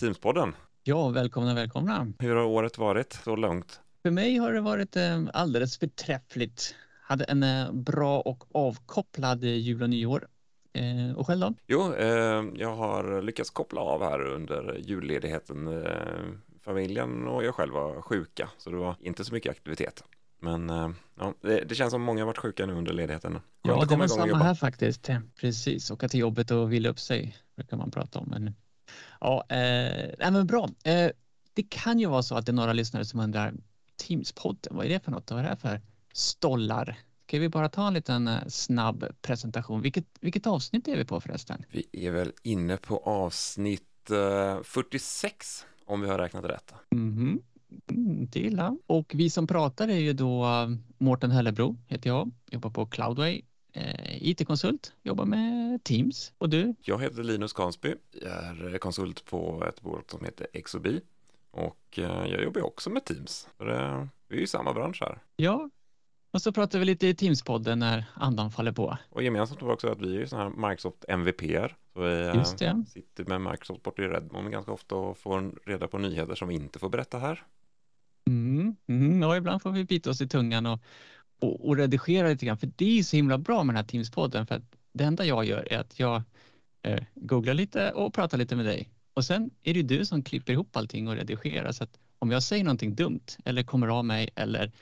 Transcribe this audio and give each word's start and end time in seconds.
Teamspodden. 0.00 0.54
Ja, 0.82 1.08
välkomna, 1.08 1.54
välkomna. 1.54 2.12
Hur 2.18 2.36
har 2.36 2.44
året 2.44 2.78
varit 2.78 3.12
så 3.12 3.36
långt? 3.36 3.80
För 4.02 4.10
mig 4.10 4.36
har 4.36 4.52
det 4.52 4.60
varit 4.60 4.96
eh, 4.96 5.22
alldeles 5.32 5.78
förträffligt. 5.78 6.74
Hade 7.02 7.24
en 7.24 7.42
eh, 7.42 7.72
bra 7.72 8.20
och 8.20 8.56
avkopplad 8.56 9.44
eh, 9.44 9.50
jul 9.50 9.82
och 9.82 9.90
nyår. 9.90 10.28
Eh, 10.72 11.16
och 11.16 11.26
själv 11.26 11.40
då? 11.40 11.54
Jo, 11.66 11.94
eh, 11.94 12.44
jag 12.54 12.76
har 12.76 13.22
lyckats 13.22 13.50
koppla 13.50 13.80
av 13.80 14.02
här 14.02 14.26
under 14.26 14.78
julledigheten. 14.78 15.84
Eh, 15.84 15.92
familjen 16.64 17.28
och 17.28 17.44
jag 17.44 17.54
själv 17.54 17.74
var 17.74 18.02
sjuka, 18.02 18.48
så 18.58 18.70
det 18.70 18.76
var 18.76 18.96
inte 19.00 19.24
så 19.24 19.34
mycket 19.34 19.50
aktivitet. 19.50 20.04
Men 20.38 20.68
ja, 21.18 21.34
det, 21.40 21.64
det, 21.64 21.74
känns 21.74 21.90
som 21.90 22.02
många 22.02 22.20
har 22.20 22.26
varit 22.26 22.38
sjuka 22.38 22.66
nu 22.66 22.72
under 22.72 22.92
ledigheten. 22.92 23.38
Ja, 23.62 23.84
det 23.84 23.96
var 23.96 24.06
samma 24.06 24.36
här 24.36 24.54
faktiskt. 24.54 25.10
Precis, 25.40 25.90
åka 25.90 26.08
till 26.08 26.20
jobbet 26.20 26.50
och 26.50 26.72
vila 26.72 26.88
upp 26.88 26.98
sig 26.98 27.36
brukar 27.56 27.76
man 27.76 27.90
prata 27.90 28.18
om. 28.18 28.28
Men 28.28 28.54
ja, 29.20 29.44
eh, 29.48 30.30
men 30.30 30.46
bra. 30.46 30.68
Eh, 30.84 31.10
det 31.54 31.62
kan 31.62 32.00
ju 32.00 32.06
vara 32.06 32.22
så 32.22 32.34
att 32.34 32.46
det 32.46 32.52
är 32.52 32.54
några 32.54 32.72
lyssnare 32.72 33.04
som 33.04 33.20
undrar 33.20 33.54
Teamspodden, 33.96 34.76
vad 34.76 34.86
är 34.86 34.90
det 34.90 35.00
för 35.00 35.10
något? 35.10 35.30
Vad 35.30 35.44
är 35.44 35.50
det 35.50 35.56
för 35.56 35.80
stollar? 36.12 36.98
Ska 37.26 37.38
vi 37.38 37.48
bara 37.48 37.68
ta 37.68 37.86
en 37.86 37.94
liten 37.94 38.28
eh, 38.28 38.46
snabb 38.48 39.04
presentation? 39.22 39.82
Vilket, 39.82 40.04
vilket 40.20 40.46
avsnitt 40.46 40.88
är 40.88 40.96
vi 40.96 41.04
på 41.04 41.20
förresten? 41.20 41.64
Vi 41.70 41.86
är 41.92 42.10
väl 42.10 42.32
inne 42.42 42.76
på 42.76 42.98
avsnitt 42.98 43.82
46 44.62 45.64
eh, 45.86 45.92
om 45.92 46.00
vi 46.00 46.08
har 46.08 46.18
räknat 46.18 46.44
rätt. 46.44 46.74
Mm 46.90 47.14
-hmm. 47.14 47.42
Inte 48.20 48.40
illa. 48.40 48.76
Och 48.86 49.12
vi 49.14 49.30
som 49.30 49.46
pratar 49.46 49.88
är 49.88 49.98
ju 49.98 50.12
då 50.12 50.44
eh, 50.44 50.68
Mårten 50.98 51.30
Hellebro 51.30 51.76
heter 51.86 52.10
jag, 52.10 52.30
jobbar 52.50 52.70
på 52.70 52.86
Cloudway, 52.86 53.42
IT-konsult, 54.20 54.92
jobbar 55.02 55.24
med 55.24 55.84
Teams. 55.84 56.32
Och 56.38 56.50
du? 56.50 56.74
Jag 56.80 57.02
heter 57.02 57.22
Linus 57.22 57.52
Kansby, 57.52 57.94
jag 58.12 58.74
är 58.74 58.78
konsult 58.78 59.24
på 59.24 59.64
ett 59.68 59.80
bolag 59.82 60.04
som 60.10 60.24
heter 60.24 60.46
Exobi 60.52 61.00
och 61.50 61.78
jag 61.94 62.42
jobbar 62.42 62.62
också 62.62 62.90
med 62.90 63.04
Teams. 63.04 63.48
Det, 63.58 64.08
vi 64.28 64.38
är 64.38 64.42
i 64.42 64.46
samma 64.46 64.72
bransch 64.72 64.98
här. 65.00 65.18
Ja, 65.36 65.70
och 66.32 66.42
så 66.42 66.52
pratar 66.52 66.78
vi 66.78 66.84
lite 66.84 67.06
i 67.06 67.12
Teams-podden 67.12 67.76
när 67.76 68.04
andan 68.14 68.50
faller 68.50 68.72
på. 68.72 68.98
Och 69.10 69.22
gemensamt 69.22 69.62
var 69.62 69.72
också 69.72 69.88
att 69.88 70.00
vi 70.00 70.22
är 70.22 70.26
sådana 70.26 70.50
här 70.50 70.68
Microsoft 70.68 71.04
MVP-er. 71.08 71.76
Så 71.92 72.00
vi 72.00 72.26
eh, 72.26 72.34
Just 72.34 72.58
det. 72.58 72.84
sitter 72.88 73.24
med 73.24 73.40
Microsoft 73.40 73.82
bort 73.82 73.98
i 73.98 74.02
Redmond 74.02 74.50
ganska 74.50 74.72
ofta 74.72 74.94
och 74.94 75.18
får 75.18 75.52
reda 75.66 75.88
på 75.88 75.98
nyheter 75.98 76.34
som 76.34 76.48
vi 76.48 76.54
inte 76.54 76.78
får 76.78 76.88
berätta 76.88 77.18
här. 77.18 77.44
Mm, 78.26 78.76
mm, 78.86 79.22
ja, 79.22 79.36
ibland 79.36 79.62
får 79.62 79.70
vi 79.70 79.84
bita 79.84 80.10
oss 80.10 80.20
i 80.20 80.28
tungan 80.28 80.66
och, 80.66 80.78
och, 81.40 81.68
och 81.68 81.76
redigera 81.76 82.28
lite 82.28 82.46
grann. 82.46 82.58
För 82.58 82.70
det 82.76 82.98
är 82.98 83.02
så 83.02 83.16
himla 83.16 83.38
bra 83.38 83.64
med 83.64 83.74
den 83.74 83.84
här 83.84 83.88
Teams-podden. 83.88 84.46
För 84.46 84.54
att 84.54 84.76
det 84.92 85.04
enda 85.04 85.24
jag 85.24 85.44
gör 85.44 85.72
är 85.72 85.78
att 85.78 85.98
jag 85.98 86.22
eh, 86.82 87.02
googlar 87.14 87.54
lite 87.54 87.92
och 87.92 88.14
pratar 88.14 88.38
lite 88.38 88.56
med 88.56 88.64
dig. 88.64 88.88
Och 89.14 89.24
sen 89.24 89.50
är 89.62 89.74
det 89.74 89.82
du 89.82 90.04
som 90.04 90.22
klipper 90.22 90.52
ihop 90.52 90.76
allting 90.76 91.08
och 91.08 91.14
redigerar. 91.14 91.72
Så 91.72 91.84
att 91.84 91.98
om 92.18 92.30
jag 92.30 92.42
säger 92.42 92.64
någonting 92.64 92.94
dumt 92.94 93.26
eller 93.44 93.62
kommer 93.62 93.88
av 93.88 94.04
mig 94.04 94.30
eller 94.34 94.72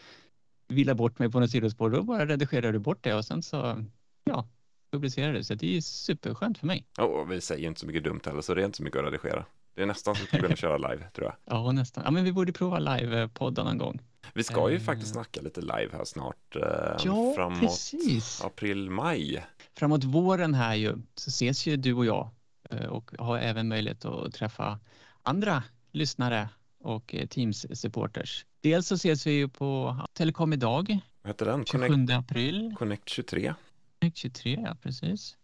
vilar 0.69 0.95
bort 0.95 1.19
mig 1.19 1.31
på 1.31 1.41
något 1.41 1.51
sidospår, 1.51 1.91
då 1.91 2.03
bara 2.03 2.27
redigerar 2.27 2.73
du 2.73 2.79
bort 2.79 3.05
det 3.05 3.15
och 3.15 3.25
sen 3.25 3.43
så, 3.43 3.85
ja, 4.25 4.49
publicerar 4.91 5.33
det. 5.33 5.45
Så 5.45 5.55
det 5.55 5.77
är 5.77 5.81
superskönt 5.81 6.59
för 6.59 6.67
mig. 6.67 6.87
Ja, 6.97 7.05
och 7.05 7.33
vi 7.33 7.41
säger 7.41 7.69
inte 7.69 7.81
så 7.81 7.87
mycket 7.87 8.05
dumt 8.05 8.21
heller, 8.25 8.41
så 8.41 8.55
det 8.55 8.63
är 8.63 8.67
inte 8.67 8.77
så 8.77 8.83
mycket 8.83 8.99
att 8.99 9.07
redigera. 9.07 9.45
Det 9.79 9.85
är 9.85 9.87
nästan 9.87 10.15
så 10.15 10.23
att 10.23 10.35
vi 10.35 10.39
kunna 10.39 10.57
köra 10.57 10.77
live, 10.77 11.11
tror 11.11 11.27
jag. 11.27 11.35
Ja, 11.57 11.73
nästan. 11.73 12.05
Ja, 12.05 12.11
men 12.11 12.25
vi 12.25 12.33
borde 12.33 12.53
prova 12.53 12.79
live-podden 12.79 13.65
någon 13.65 13.79
gång. 13.79 14.01
Vi 14.35 14.43
ska 14.43 14.71
ju 14.71 14.77
uh, 14.77 14.83
faktiskt 14.83 15.13
snacka 15.13 15.41
lite 15.41 15.61
live 15.61 15.89
här 15.93 16.05
snart. 16.05 16.57
Uh, 16.57 16.63
ja, 17.05 17.33
framåt 17.37 17.61
precis. 17.61 18.45
april, 18.45 18.91
maj. 18.91 19.47
Framåt 19.75 20.05
våren 20.05 20.55
här 20.55 20.75
ju, 20.75 20.97
så 21.15 21.29
ses 21.29 21.67
ju 21.67 21.77
du 21.77 21.95
och 21.95 22.07
jag 22.07 22.31
uh, 22.73 22.87
och 22.87 23.11
har 23.19 23.39
även 23.39 23.69
möjlighet 23.69 24.05
att 24.05 24.35
träffa 24.35 24.79
andra 25.23 25.63
lyssnare 25.93 26.49
och 26.81 27.15
Teams-supporters. 27.15 28.45
Dels 28.61 28.87
så 28.87 28.95
ses 28.95 29.27
vi 29.27 29.33
ju 29.33 29.49
på 29.49 29.97
Telekom 30.13 30.53
idag. 30.53 30.99
Vad 31.23 31.31
heter 31.31 31.47
den? 31.47 31.65
27 31.65 31.89
Connect, 31.89 32.13
april. 32.13 32.75
Connect 32.79 33.09
23. 33.09 33.55
Connect 34.01 34.17
23, 34.17 34.61
ja 34.65 34.77
precis. 34.83 35.37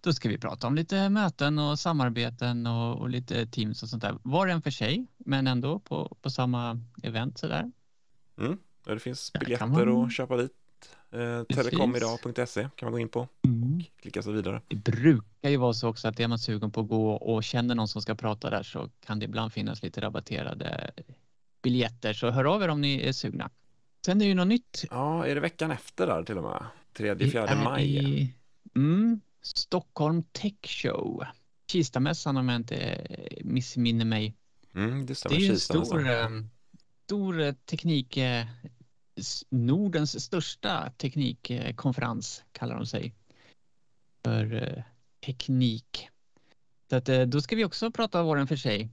Då 0.00 0.12
ska 0.12 0.28
vi 0.28 0.38
prata 0.38 0.66
om 0.66 0.74
lite 0.74 1.08
möten 1.08 1.58
och 1.58 1.78
samarbeten 1.78 2.66
och, 2.66 2.98
och 2.98 3.08
lite 3.08 3.46
Teams 3.46 3.82
och 3.82 3.88
sånt 3.88 4.02
där. 4.02 4.18
Var 4.22 4.46
en 4.46 4.62
för 4.62 4.70
sig, 4.70 5.06
men 5.18 5.46
ändå 5.46 5.78
på, 5.78 6.16
på 6.22 6.30
samma 6.30 6.80
event 7.02 7.38
sådär. 7.38 7.72
Mm. 8.38 8.58
Det 8.84 8.98
finns 8.98 9.32
biljetter 9.32 9.66
man... 9.66 10.04
att 10.04 10.12
köpa 10.12 10.36
dit. 10.36 10.52
Eh, 11.10 11.42
telekomidag.se 11.42 12.68
kan 12.74 12.86
man 12.86 12.92
gå 12.92 12.98
in 12.98 13.08
på 13.08 13.28
mm. 13.44 13.76
och 13.76 14.00
klicka 14.02 14.22
sig 14.22 14.32
vidare. 14.32 14.62
Det 14.68 14.76
brukar 14.76 15.50
ju 15.50 15.56
vara 15.56 15.72
så 15.72 15.88
också 15.88 16.08
att 16.08 16.20
är 16.20 16.28
man 16.28 16.38
sugen 16.38 16.70
på 16.70 16.80
att 16.80 16.88
gå 16.88 17.12
och 17.12 17.44
känner 17.44 17.74
någon 17.74 17.88
som 17.88 18.02
ska 18.02 18.14
prata 18.14 18.50
där 18.50 18.62
så 18.62 18.90
kan 19.06 19.18
det 19.18 19.24
ibland 19.24 19.52
finnas 19.52 19.82
lite 19.82 20.00
rabatterade 20.00 20.90
biljetter 21.62 22.12
så 22.12 22.30
hör 22.30 22.44
av 22.44 22.62
er 22.62 22.68
om 22.68 22.80
ni 22.80 23.08
är 23.08 23.12
sugna. 23.12 23.50
Sen 24.04 24.16
är 24.16 24.24
det 24.24 24.28
ju 24.28 24.34
något 24.34 24.46
nytt. 24.46 24.84
Ja, 24.90 25.26
är 25.26 25.34
det 25.34 25.40
veckan 25.40 25.70
efter 25.70 26.06
där 26.06 26.22
till 26.22 26.38
och 26.38 26.44
med? 26.44 26.64
3-4 26.94 27.64
maj? 27.64 27.96
I, 27.96 28.34
mm, 28.76 29.20
Stockholm 29.42 30.22
Tech 30.32 30.56
Show. 30.62 31.24
Kistamässan 31.72 32.36
om 32.36 32.48
jag 32.48 32.56
inte 32.56 33.06
missminner 33.44 34.04
mig. 34.04 34.34
Mm, 34.74 35.06
det, 35.06 35.22
det 35.28 35.34
är 35.34 35.38
ju 35.38 35.50
en 35.50 35.60
stor, 35.60 36.10
eh, 36.10 36.28
stor 37.04 37.40
eh, 37.40 37.52
teknik, 37.52 38.16
eh, 38.16 38.46
Nordens 39.48 40.24
största 40.24 40.92
teknikkonferens 40.96 42.44
kallar 42.52 42.76
de 42.76 42.86
sig. 42.86 43.14
För 44.24 44.84
teknik. 45.26 46.08
Så 46.90 46.96
att, 46.96 47.08
då 47.26 47.40
ska 47.40 47.56
vi 47.56 47.64
också 47.64 47.90
prata 47.90 48.22
var 48.22 48.36
och 48.36 48.48
för 48.48 48.56
sig 48.56 48.88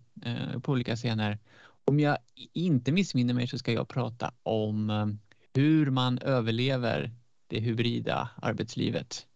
på 0.62 0.72
olika 0.72 0.96
scener. 0.96 1.40
Om 1.86 2.00
jag 2.00 2.18
inte 2.54 2.92
missminner 2.92 3.34
mig 3.34 3.48
så 3.48 3.58
ska 3.58 3.72
jag 3.72 3.88
prata 3.88 4.34
om 4.44 5.18
hur 5.54 5.92
man 5.92 6.20
överlever 6.20 7.12
det 7.48 7.60
hybrida 7.60 8.30
arbetslivet. 8.36 9.28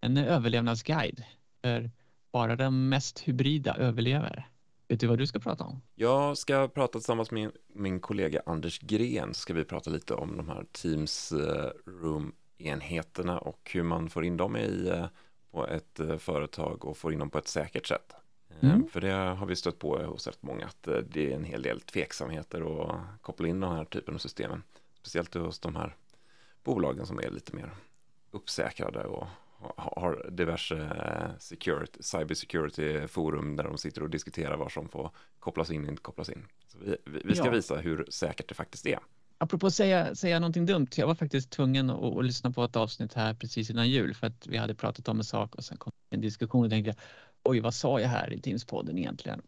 En 0.00 0.16
överlevnadsguide 0.16 1.24
för 1.62 1.90
bara 2.32 2.56
de 2.56 2.88
mest 2.88 3.20
hybrida 3.20 3.76
överlever. 3.76 4.48
Vet 4.88 5.00
du 5.00 5.06
vad 5.06 5.18
du 5.18 5.26
ska 5.26 5.38
prata 5.38 5.64
om? 5.64 5.82
Jag 5.94 6.38
ska 6.38 6.68
prata 6.68 6.92
tillsammans 6.92 7.30
med 7.30 7.50
min 7.68 8.00
kollega 8.00 8.42
Anders 8.46 8.78
Gren. 8.78 9.34
Ska 9.34 9.54
vi 9.54 9.64
prata 9.64 9.90
lite 9.90 10.14
om 10.14 10.36
de 10.36 10.48
här 10.48 10.64
Teams 10.72 11.32
eh, 11.32 11.70
Room-enheterna 11.86 13.38
och 13.38 13.70
hur 13.74 13.82
man 13.82 14.10
får 14.10 14.24
in 14.24 14.36
dem 14.36 14.56
i, 14.56 14.88
eh, 14.88 15.06
på 15.50 15.66
ett 15.66 16.00
företag 16.18 16.84
och 16.84 16.96
får 16.96 17.12
in 17.12 17.18
dem 17.18 17.30
på 17.30 17.38
ett 17.38 17.48
säkert 17.48 17.86
sätt. 17.86 18.14
Mm. 18.60 18.88
För 18.88 19.00
det 19.00 19.12
har 19.12 19.46
vi 19.46 19.56
stött 19.56 19.78
på 19.78 19.98
hos 19.98 20.26
rätt 20.26 20.42
många 20.42 20.66
att 20.66 20.88
eh, 20.88 20.98
det 20.98 21.32
är 21.32 21.36
en 21.36 21.44
hel 21.44 21.62
del 21.62 21.80
tveksamheter 21.80 22.82
att 22.82 23.22
koppla 23.22 23.48
in 23.48 23.60
den 23.60 23.72
här 23.72 23.84
typen 23.84 24.14
av 24.14 24.18
systemen. 24.18 24.62
Speciellt 24.98 25.34
hos 25.34 25.58
de 25.58 25.76
här 25.76 25.96
bolagen 26.64 27.06
som 27.06 27.18
är 27.18 27.30
lite 27.30 27.56
mer 27.56 27.70
uppsäkrade 28.30 29.04
och 29.04 29.26
har 29.76 30.30
diverse 30.30 30.76
eh, 30.76 31.38
security, 31.38 32.02
cybersecurity 32.02 33.06
forum 33.06 33.56
där 33.56 33.64
de 33.64 33.78
sitter 33.78 34.02
och 34.02 34.10
diskuterar 34.10 34.56
vad 34.56 34.72
som 34.72 34.88
får 34.88 35.10
kopplas 35.38 35.70
in 35.70 35.84
och 35.84 35.90
inte 35.90 36.02
kopplas 36.02 36.28
in. 36.28 36.46
Så 36.66 36.78
vi, 36.78 36.96
vi 37.24 37.34
ska 37.34 37.44
ja. 37.46 37.50
visa 37.50 37.76
hur 37.76 38.06
säkert 38.08 38.48
det 38.48 38.54
faktiskt 38.54 38.86
är. 38.86 38.98
Apropå 39.38 39.66
att 39.66 39.74
säga, 39.74 40.14
säga 40.14 40.40
någonting 40.40 40.66
dumt, 40.66 40.88
jag 40.96 41.06
var 41.06 41.14
faktiskt 41.14 41.50
tvungen 41.50 41.90
att, 41.90 42.16
att 42.16 42.24
lyssna 42.24 42.50
på 42.50 42.64
ett 42.64 42.76
avsnitt 42.76 43.14
här 43.14 43.34
precis 43.34 43.70
innan 43.70 43.88
jul 43.88 44.14
för 44.14 44.26
att 44.26 44.46
vi 44.46 44.56
hade 44.56 44.74
pratat 44.74 45.08
om 45.08 45.18
en 45.18 45.24
sak 45.24 45.54
och 45.54 45.64
sen 45.64 45.76
kom 45.78 45.92
en 46.10 46.20
diskussion 46.20 46.64
och 46.64 46.70
tänkte 46.70 46.94
oj, 47.42 47.60
vad 47.60 47.74
sa 47.74 48.00
jag 48.00 48.08
här 48.08 48.32
i 48.32 48.40
Teams-podden 48.40 48.98
egentligen? 48.98 49.42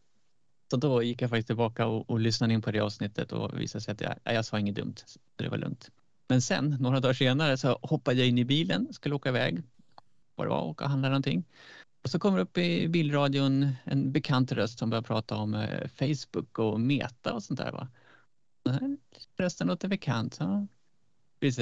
Så 0.71 0.77
då 0.77 1.03
gick 1.03 1.23
jag 1.23 1.31
faktiskt 1.31 1.47
tillbaka 1.47 1.87
och, 1.87 2.11
och 2.11 2.21
lyssnade 2.21 2.55
in 2.55 2.63
på 2.63 2.71
det 2.71 2.81
avsnittet 2.81 3.33
och 3.33 3.61
visade 3.61 3.83
sig 3.83 3.93
att 3.93 4.01
jag, 4.01 4.15
jag 4.25 4.45
sa 4.45 4.59
inget 4.59 4.75
dumt. 4.75 4.95
Så 5.07 5.19
det 5.37 5.49
var 5.49 5.59
lugnt. 5.59 5.91
Men 6.29 6.43
sen, 6.43 6.77
några 6.81 7.01
dagar 7.01 7.15
senare, 7.15 7.57
så 7.57 7.79
hoppade 7.83 8.17
jag 8.17 8.29
in 8.29 8.39
i 8.39 8.45
bilen, 8.45 8.89
skulle 8.93 9.15
åka 9.15 9.29
iväg. 9.29 9.63
Vad 10.39 10.47
det 10.47 10.51
var, 10.51 10.63
åka 10.63 10.85
och 10.85 10.91
handla 10.91 11.09
någonting. 11.09 11.45
Och 12.03 12.11
så 12.11 12.19
kommer 12.19 12.39
upp 12.39 12.59
i 12.59 12.89
bilradion 12.89 13.69
en 13.85 14.13
bekant 14.13 14.53
röst 14.53 14.79
som 14.79 14.91
börjar 14.91 15.03
prata 15.03 15.37
om 15.37 15.55
eh, 15.55 15.89
Facebook 15.89 16.59
och 16.59 16.81
Meta 16.81 17.33
och 17.33 17.43
sånt 17.43 17.61
där. 17.61 17.73
Va? 17.73 17.89
Rösten 19.39 19.67
låter 19.67 19.89
bekant. 19.89 20.35
Så 20.35 20.67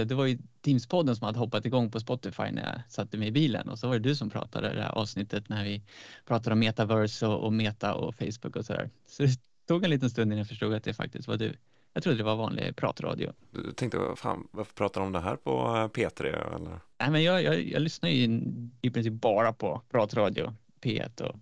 det 0.04 0.12
var 0.12 0.26
ju 0.26 0.38
Teams-podden 0.62 1.14
som 1.14 1.24
hade 1.24 1.38
hoppat 1.38 1.66
igång 1.66 1.90
på 1.90 2.00
Spotify 2.00 2.50
när 2.52 2.62
jag 2.62 2.92
satte 2.92 3.18
mig 3.18 3.28
i 3.28 3.32
bilen 3.32 3.68
och 3.68 3.78
så 3.78 3.88
var 3.88 3.94
det 3.94 4.00
du 4.00 4.14
som 4.14 4.30
pratade 4.30 4.74
det 4.74 4.82
här 4.82 4.98
avsnittet 4.98 5.48
när 5.48 5.64
vi 5.64 5.82
pratade 6.24 6.52
om 6.52 6.58
metaverse 6.58 7.26
och, 7.26 7.44
och 7.44 7.52
meta 7.52 7.94
och 7.94 8.14
Facebook 8.14 8.56
och 8.56 8.64
så 8.66 8.72
där. 8.72 8.90
Så 9.06 9.22
det 9.22 9.40
tog 9.68 9.84
en 9.84 9.90
liten 9.90 10.10
stund 10.10 10.28
innan 10.32 10.38
jag 10.38 10.48
förstod 10.48 10.74
att 10.74 10.84
det 10.84 10.94
faktiskt 10.94 11.28
var 11.28 11.36
du. 11.36 11.56
Jag 11.96 12.02
trodde 12.02 12.18
det 12.18 12.24
var 12.24 12.36
vanlig 12.36 12.76
pratradio. 12.76 13.32
Du 13.50 13.72
tänkte, 13.72 13.98
fan, 14.16 14.48
varför 14.50 14.74
pratar 14.74 15.00
de 15.00 15.06
om 15.06 15.12
det 15.12 15.20
här 15.20 15.36
på 15.36 15.50
eh, 15.50 15.88
P3 15.88 16.26
eller? 16.56 16.80
Nej, 16.98 17.10
men 17.10 17.22
jag, 17.22 17.42
jag, 17.42 17.62
jag 17.62 17.82
lyssnar 17.82 18.08
ju 18.08 18.40
i 18.82 18.90
princip 18.90 19.12
bara 19.12 19.52
på 19.52 19.82
pratradio, 19.90 20.54
P1 20.80 21.22
och 21.22 21.36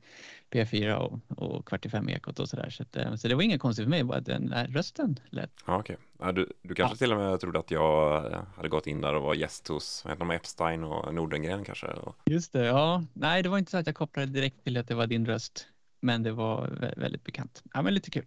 P4 0.50 0.94
och, 0.94 1.20
och 1.28 1.66
kvart 1.68 1.86
i 1.86 1.88
fem 1.88 2.08
ekot 2.08 2.38
och 2.38 2.48
sådär. 2.48 2.70
Så, 2.70 2.82
att, 2.82 2.96
eh, 2.96 3.14
så 3.14 3.28
det 3.28 3.34
var 3.34 3.42
inget 3.42 3.60
konstigt 3.60 3.84
för 3.84 3.90
mig, 3.90 4.04
bara 4.04 4.20
den 4.20 4.46
där 4.46 4.66
rösten 4.66 5.20
lät. 5.30 5.50
Ja, 5.66 5.78
okej. 5.78 5.96
Okay. 6.18 6.32
Du, 6.32 6.52
du 6.62 6.74
kanske 6.74 6.94
ja. 6.94 6.98
till 6.98 7.12
och 7.12 7.18
med 7.18 7.40
trodde 7.40 7.58
att 7.58 7.70
jag 7.70 8.32
eh, 8.32 8.42
hade 8.56 8.68
gått 8.68 8.86
in 8.86 9.00
där 9.00 9.14
och 9.14 9.22
var 9.22 9.34
gäst 9.34 9.68
hos 9.68 10.06
de 10.18 10.30
Epstein 10.30 10.84
och 10.84 11.14
Nordengren 11.14 11.64
kanske? 11.64 11.86
Just 12.26 12.52
det, 12.52 12.64
ja. 12.64 13.04
Nej, 13.12 13.42
det 13.42 13.48
var 13.48 13.58
inte 13.58 13.70
så 13.70 13.76
att 13.76 13.86
jag 13.86 13.96
kopplade 13.96 14.32
direkt 14.32 14.64
till 14.64 14.76
att 14.76 14.88
det 14.88 14.94
var 14.94 15.06
din 15.06 15.26
röst. 15.26 15.66
men 16.00 16.22
det 16.22 16.32
var 16.32 16.92
väldigt 16.96 17.24
bekant. 17.24 17.62
Ja, 17.72 17.82
men 17.82 17.94
lite 17.94 18.10
kul. 18.10 18.26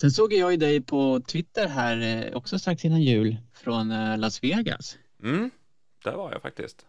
Sen 0.00 0.10
såg 0.10 0.32
jag 0.32 0.50
ju 0.50 0.56
dig 0.56 0.80
på 0.80 1.20
Twitter 1.20 1.68
här 1.68 2.26
eh, 2.26 2.36
också 2.36 2.58
strax 2.58 2.84
innan 2.84 3.02
jul 3.02 3.36
från 3.52 3.90
eh, 3.90 4.18
Las 4.18 4.44
Vegas. 4.44 4.98
Mm, 5.22 5.50
där 6.04 6.12
var 6.12 6.32
jag 6.32 6.42
faktiskt. 6.42 6.86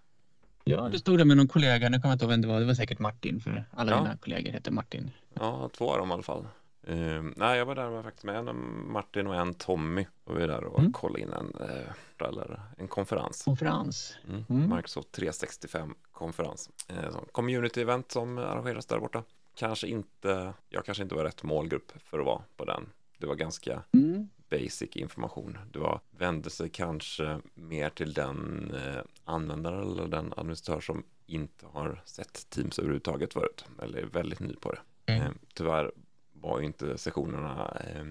Ja, 0.63 0.89
du 0.89 0.99
stod 0.99 1.17
där 1.17 1.25
med 1.25 1.37
någon 1.37 1.47
kollega, 1.47 1.89
nu 1.89 1.99
kommer 1.99 2.09
jag 2.11 2.15
inte 2.15 2.25
ihåg 2.25 2.31
vem 2.31 2.41
det 2.41 2.47
var, 2.47 2.59
det 2.59 2.65
var 2.65 2.73
säkert 2.73 2.99
Martin, 2.99 3.39
för 3.39 3.65
alla 3.71 3.91
ja. 3.91 3.97
dina 3.97 4.17
kollegor 4.17 4.51
heter 4.51 4.71
Martin. 4.71 5.11
Ja, 5.33 5.69
två 5.73 5.91
av 5.91 5.97
dem 5.97 6.09
i 6.09 6.13
alla 6.13 6.23
fall. 6.23 6.47
Uh, 6.89 7.23
nej, 7.35 7.57
jag 7.57 7.65
var 7.65 7.75
där 7.75 7.89
med, 7.89 8.03
faktiskt 8.03 8.23
med 8.23 8.35
en 8.35 8.91
Martin 8.91 9.27
och 9.27 9.35
en 9.35 9.53
Tommy. 9.53 10.05
Och 10.23 10.35
vi 10.35 10.39
var 10.39 10.47
där 10.47 10.63
och 10.63 10.79
mm. 10.79 10.93
kollade 10.93 11.21
in 11.21 11.33
en, 11.33 11.53
uh, 11.61 12.27
eller 12.27 12.61
en 12.77 12.87
konferens. 12.87 13.43
Konferens. 13.43 14.17
Mm. 14.29 14.45
Mm. 14.49 14.75
Microsoft 14.75 15.17
365-konferens. 15.17 16.69
Uh, 16.91 17.19
community-event 17.31 18.11
som 18.11 18.37
arrangeras 18.37 18.85
där 18.85 18.99
borta. 18.99 19.23
Kanske 19.55 19.87
inte, 19.87 20.53
jag 20.69 20.85
kanske 20.85 21.03
inte 21.03 21.15
var 21.15 21.23
rätt 21.23 21.43
målgrupp 21.43 21.91
för 22.03 22.19
att 22.19 22.25
vara 22.25 22.41
på 22.57 22.65
den. 22.65 22.89
Det 23.21 23.27
var 23.27 23.35
ganska 23.35 23.83
mm. 23.94 24.29
basic 24.50 24.95
information. 24.95 25.57
Det 25.71 25.79
var, 25.79 26.01
vände 26.12 26.50
sig 26.50 26.69
kanske 26.69 27.39
mer 27.53 27.89
till 27.89 28.13
den 28.13 28.71
eh, 28.73 29.01
användare 29.25 29.81
eller 29.81 30.07
den 30.07 30.33
administratör 30.38 30.81
som 30.81 31.03
inte 31.25 31.65
har 31.65 32.01
sett 32.06 32.50
Teams 32.50 32.79
överhuvudtaget 32.79 33.33
förut 33.33 33.65
eller 33.81 33.97
är 33.97 34.06
väldigt 34.06 34.39
ny 34.39 34.56
på 34.56 34.71
det. 34.71 34.79
Mm. 35.13 35.21
Eh, 35.21 35.31
tyvärr 35.53 35.91
var 36.33 36.59
ju 36.59 36.65
inte 36.65 36.97
sessionerna 36.97 37.77
eh, 37.89 38.06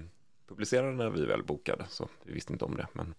publicerade 0.48 0.92
när 0.92 1.10
vi 1.10 1.26
väl 1.26 1.42
bokade 1.42 1.84
så 1.88 2.08
vi 2.24 2.32
visste 2.32 2.52
inte 2.52 2.64
om 2.64 2.76
det 2.76 2.86
men 2.92 3.14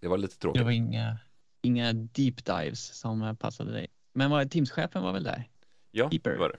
det 0.00 0.08
var 0.08 0.18
lite 0.18 0.38
tråkigt. 0.38 0.60
Det 0.60 0.64
var 0.64 0.70
inga, 0.70 1.18
inga 1.62 1.92
deep 1.92 2.44
dives 2.44 2.98
som 2.98 3.36
passade 3.40 3.72
dig. 3.72 3.86
Men 4.12 4.30
var 4.30 4.44
Teams-chefen 4.44 5.02
var 5.02 5.12
väl 5.12 5.24
där? 5.24 5.48
Ja, 5.90 6.08
Deeper. 6.08 6.30
det 6.30 6.38
var 6.38 6.48
det. 6.48 6.58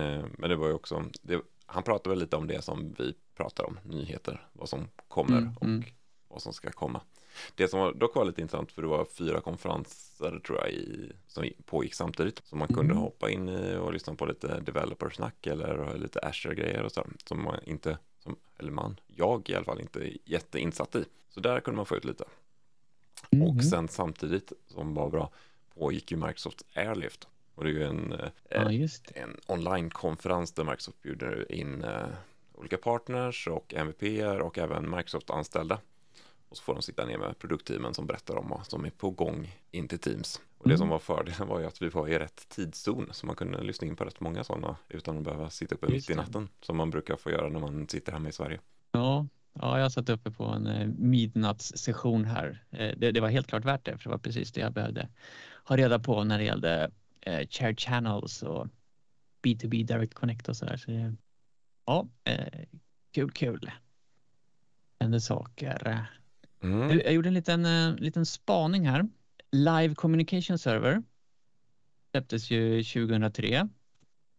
Eh, 0.00 0.24
men 0.38 0.50
det 0.50 0.56
var 0.56 0.66
ju 0.66 0.72
också, 0.72 1.04
det, 1.22 1.40
han 1.66 1.82
pratade 1.82 2.08
väl 2.10 2.18
lite 2.18 2.36
om 2.36 2.46
det 2.46 2.62
som 2.62 2.94
vi 2.98 3.14
pratar 3.34 3.64
om, 3.64 3.78
nyheter, 3.82 4.46
vad 4.52 4.68
som 4.68 4.88
kommer 5.08 5.38
mm, 5.38 5.56
och 5.56 5.64
mm. 5.64 5.84
vad 6.28 6.42
som 6.42 6.52
ska 6.52 6.70
komma. 6.70 7.00
Det 7.54 7.68
som 7.68 7.80
var, 7.80 7.92
dock 7.92 8.14
var 8.14 8.24
lite 8.24 8.40
intressant 8.40 8.72
för 8.72 8.82
det 8.82 8.88
var 8.88 9.04
fyra 9.04 9.40
konferenser 9.40 10.40
tror 10.46 10.58
jag 10.58 10.70
i, 10.70 11.12
som 11.26 11.50
pågick 11.64 11.94
samtidigt 11.94 12.42
som 12.44 12.58
man 12.58 12.68
kunde 12.68 12.92
mm. 12.92 12.96
hoppa 12.96 13.30
in 13.30 13.48
i 13.48 13.76
och 13.76 13.92
lyssna 13.92 14.14
på 14.14 14.26
lite 14.26 14.60
developer-snack 14.60 15.46
eller 15.46 15.98
lite 15.98 16.20
Azure-grejer 16.20 16.82
och 16.82 16.92
så 16.92 17.06
som 17.24 17.44
man 17.44 17.58
inte, 17.64 17.98
som, 18.18 18.36
eller 18.58 18.72
man, 18.72 19.00
jag 19.06 19.50
i 19.50 19.54
alla 19.54 19.64
fall 19.64 19.80
inte 19.80 20.00
är 20.00 20.16
jätteinsatt 20.24 20.96
i. 20.96 21.04
Så 21.28 21.40
där 21.40 21.60
kunde 21.60 21.76
man 21.76 21.86
få 21.86 21.96
ut 21.96 22.04
lite. 22.04 22.24
Och 23.30 23.64
sen 23.64 23.88
samtidigt 23.88 24.52
som 24.66 24.94
var 24.94 25.10
bra 25.10 25.30
pågick 25.74 26.10
ju 26.10 26.16
Microsoft 26.16 26.62
Airlift 26.74 27.28
och 27.54 27.64
det 27.64 27.70
är 27.70 27.74
ju 27.74 27.84
en, 27.84 28.14
ja, 28.48 28.70
en 29.14 29.36
onlinekonferens 29.46 30.52
där 30.52 30.64
Microsoft 30.64 31.02
bjuder 31.02 31.52
in 31.52 31.84
eh, 31.84 32.06
olika 32.62 32.76
partners 32.78 33.48
och 33.48 33.74
MVP 33.74 34.02
och 34.42 34.58
även 34.58 34.90
Microsoft-anställda. 34.90 35.78
Och 36.48 36.56
så 36.56 36.62
får 36.62 36.74
de 36.74 36.82
sitta 36.82 37.04
ner 37.04 37.18
med 37.18 37.38
produktteamen 37.38 37.94
som 37.94 38.06
berättar 38.06 38.36
om 38.36 38.48
vad 38.48 38.66
som 38.66 38.84
är 38.84 38.90
på 38.90 39.10
gång 39.10 39.54
in 39.70 39.88
till 39.88 39.98
Teams. 39.98 40.40
Och 40.58 40.68
det 40.68 40.76
som 40.76 40.84
mm. 40.84 40.92
var 40.92 40.98
fördelen 40.98 41.48
var 41.48 41.60
ju 41.60 41.66
att 41.66 41.82
vi 41.82 41.88
var 41.88 42.08
i 42.08 42.18
rätt 42.18 42.48
tidszon 42.48 43.08
så 43.12 43.26
man 43.26 43.36
kunde 43.36 43.62
lyssna 43.62 43.86
in 43.86 43.96
på 43.96 44.04
rätt 44.04 44.20
många 44.20 44.44
sådana 44.44 44.76
utan 44.88 45.18
att 45.18 45.24
behöva 45.24 45.50
sitta 45.50 45.74
uppe 45.74 45.86
mitt 45.86 46.10
i 46.10 46.14
natten 46.14 46.48
som 46.60 46.76
man 46.76 46.90
brukar 46.90 47.16
få 47.16 47.30
göra 47.30 47.48
när 47.48 47.60
man 47.60 47.88
sitter 47.88 48.12
hemma 48.12 48.28
i 48.28 48.32
Sverige. 48.32 48.60
Ja, 48.92 49.26
ja 49.52 49.78
jag 49.78 49.92
satt 49.92 50.08
uppe 50.08 50.30
på 50.30 50.44
en 50.44 50.66
eh, 50.66 50.86
midnattssession 50.98 52.24
här. 52.24 52.64
Eh, 52.70 52.90
det, 52.96 53.12
det, 53.12 53.20
var 53.20 53.28
helt 53.28 53.46
klart 53.46 53.64
värt 53.64 53.84
det 53.84 53.98
för 53.98 54.04
det 54.04 54.10
var 54.10 54.18
precis 54.18 54.52
det 54.52 54.60
jag 54.60 54.72
behövde 54.72 55.08
ha 55.64 55.76
reda 55.76 55.98
på 55.98 56.24
när 56.24 56.38
det 56.38 56.44
gällde 56.44 56.90
eh, 57.20 57.48
channels 57.76 58.42
och 58.42 58.66
B2B 59.42 59.86
Direct 59.86 60.14
Connect 60.14 60.48
och 60.48 60.56
sådär. 60.56 60.76
Så, 60.76 61.14
ja, 61.86 62.08
eh, 62.24 62.64
kul, 63.12 63.30
kul. 63.30 63.70
Hände 65.00 65.20
saker. 65.20 66.06
Mm. 66.62 66.98
Jag, 66.98 67.12
gjorde 67.12 67.28
en 67.28 67.34
liten, 67.34 67.66
eh, 67.66 67.94
liten 67.94 68.26
spaning 68.26 68.88
här. 68.88 69.08
Live 69.52 69.94
Communication 69.94 70.58
Server 70.58 71.02
släpptes 72.10 72.50
ju 72.50 72.82
2003. 72.82 73.68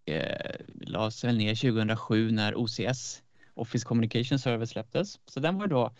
Eh, 0.05 0.55
lades 0.81 1.23
väl 1.23 1.37
ner 1.37 1.55
2007 1.55 2.31
när 2.31 2.55
OCS, 2.55 3.23
Office 3.53 3.85
Communication 3.85 4.39
Server 4.39 4.65
släpptes. 4.65 5.19
Så 5.25 5.39
den 5.39 5.57
var 5.57 5.67
då, 5.67 5.95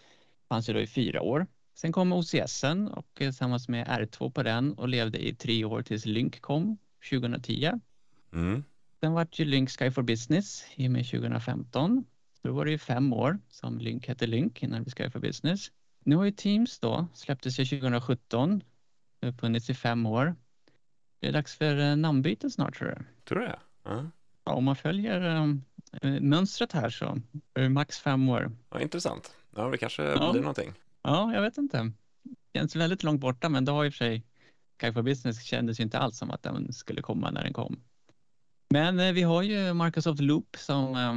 fanns 0.50 0.70
ju 0.70 0.74
då 0.74 0.80
i 0.80 0.88
fyra 0.88 1.22
år. 1.22 1.48
Sen 1.74 1.92
kom 1.92 2.14
OCS 2.14 2.64
och 2.92 3.08
tillsammans 3.14 3.70
med 3.70 3.88
R2 3.88 4.32
på 4.32 4.44
den 4.44 4.74
och 4.74 4.88
levde 4.88 5.28
i 5.28 5.36
tre 5.36 5.66
år 5.66 5.82
tills 5.82 6.06
Lync 6.06 6.40
kom 6.40 6.78
2010. 7.10 7.72
Mm. 8.34 8.64
Sen 9.04 9.14
vart 9.14 9.40
ju 9.40 9.46
Lync 9.46 9.78
Sky 9.78 9.92
for 9.92 10.02
Business 10.02 10.66
i 10.76 10.88
och 10.88 10.92
med 10.92 11.06
2015. 11.06 12.06
Så 12.42 12.48
då 12.48 12.54
var 12.54 12.66
det 12.66 12.72
ju 12.72 12.78
fem 12.78 13.14
år 13.14 13.40
som 13.50 13.80
Lync 13.80 14.08
hette 14.08 14.28
Lync 14.28 14.64
innan 14.64 14.84
vi 14.84 14.92
Sky 14.92 15.10
for 15.10 15.20
Business. 15.20 15.72
Nu 16.04 16.16
har 16.16 16.24
ju 16.24 16.32
Teams 16.32 16.80
då 16.80 17.08
släpptes 17.14 17.60
ju 17.60 17.66
2017. 17.66 18.64
Det 19.20 19.28
har 19.28 19.34
funnits 19.34 19.70
i 19.70 19.74
fem 19.74 20.06
år. 20.06 20.36
Det 21.20 21.28
är 21.28 21.32
dags 21.32 21.56
för 21.56 21.80
eh, 21.80 21.96
namnbyte 21.96 22.50
snart 22.50 22.78
tror 22.78 22.88
du? 22.88 23.06
Tror 23.26 23.40
du 23.40 23.46
det? 23.46 23.60
Ja. 23.84 24.10
ja, 24.44 24.54
om 24.54 24.64
man 24.64 24.76
följer 24.76 25.48
äh, 26.02 26.22
mönstret 26.22 26.72
här 26.72 26.90
så 26.90 27.22
är 27.54 27.62
det 27.62 27.70
max 27.70 28.00
fem 28.00 28.30
år. 28.30 28.52
Ja, 28.70 28.82
intressant. 28.82 29.36
Ja, 29.56 29.70
det 29.70 29.78
kanske 29.78 30.04
ja. 30.04 30.32
blir 30.32 30.42
någonting. 30.42 30.74
Ja, 31.02 31.34
jag 31.34 31.42
vet 31.42 31.58
inte. 31.58 31.92
Känns 32.54 32.76
väldigt 32.76 33.04
långt 33.04 33.22
borta, 33.22 33.50
men 33.50 33.66
det 33.66 33.72
har 33.72 33.86
i 33.86 33.90
och 33.90 33.94
för 33.94 33.98
sig 33.98 34.24
Sky 34.82 34.94
for 34.94 35.02
Business 35.02 35.44
kändes 35.44 35.80
ju 35.80 35.84
inte 35.84 36.00
alls 36.00 36.18
som 36.18 36.32
att 36.32 36.44
den 36.44 36.74
skulle 36.74 37.02
komma 37.02 37.32
när 37.32 37.44
den 37.44 37.54
kom. 37.54 37.80
Men 38.70 39.00
eh, 39.00 39.14
vi 39.14 39.22
har 39.22 39.42
ju 39.42 39.74
Microsoft 39.74 40.22
Loop 40.22 40.56
som 40.60 40.96
eh, 40.96 41.14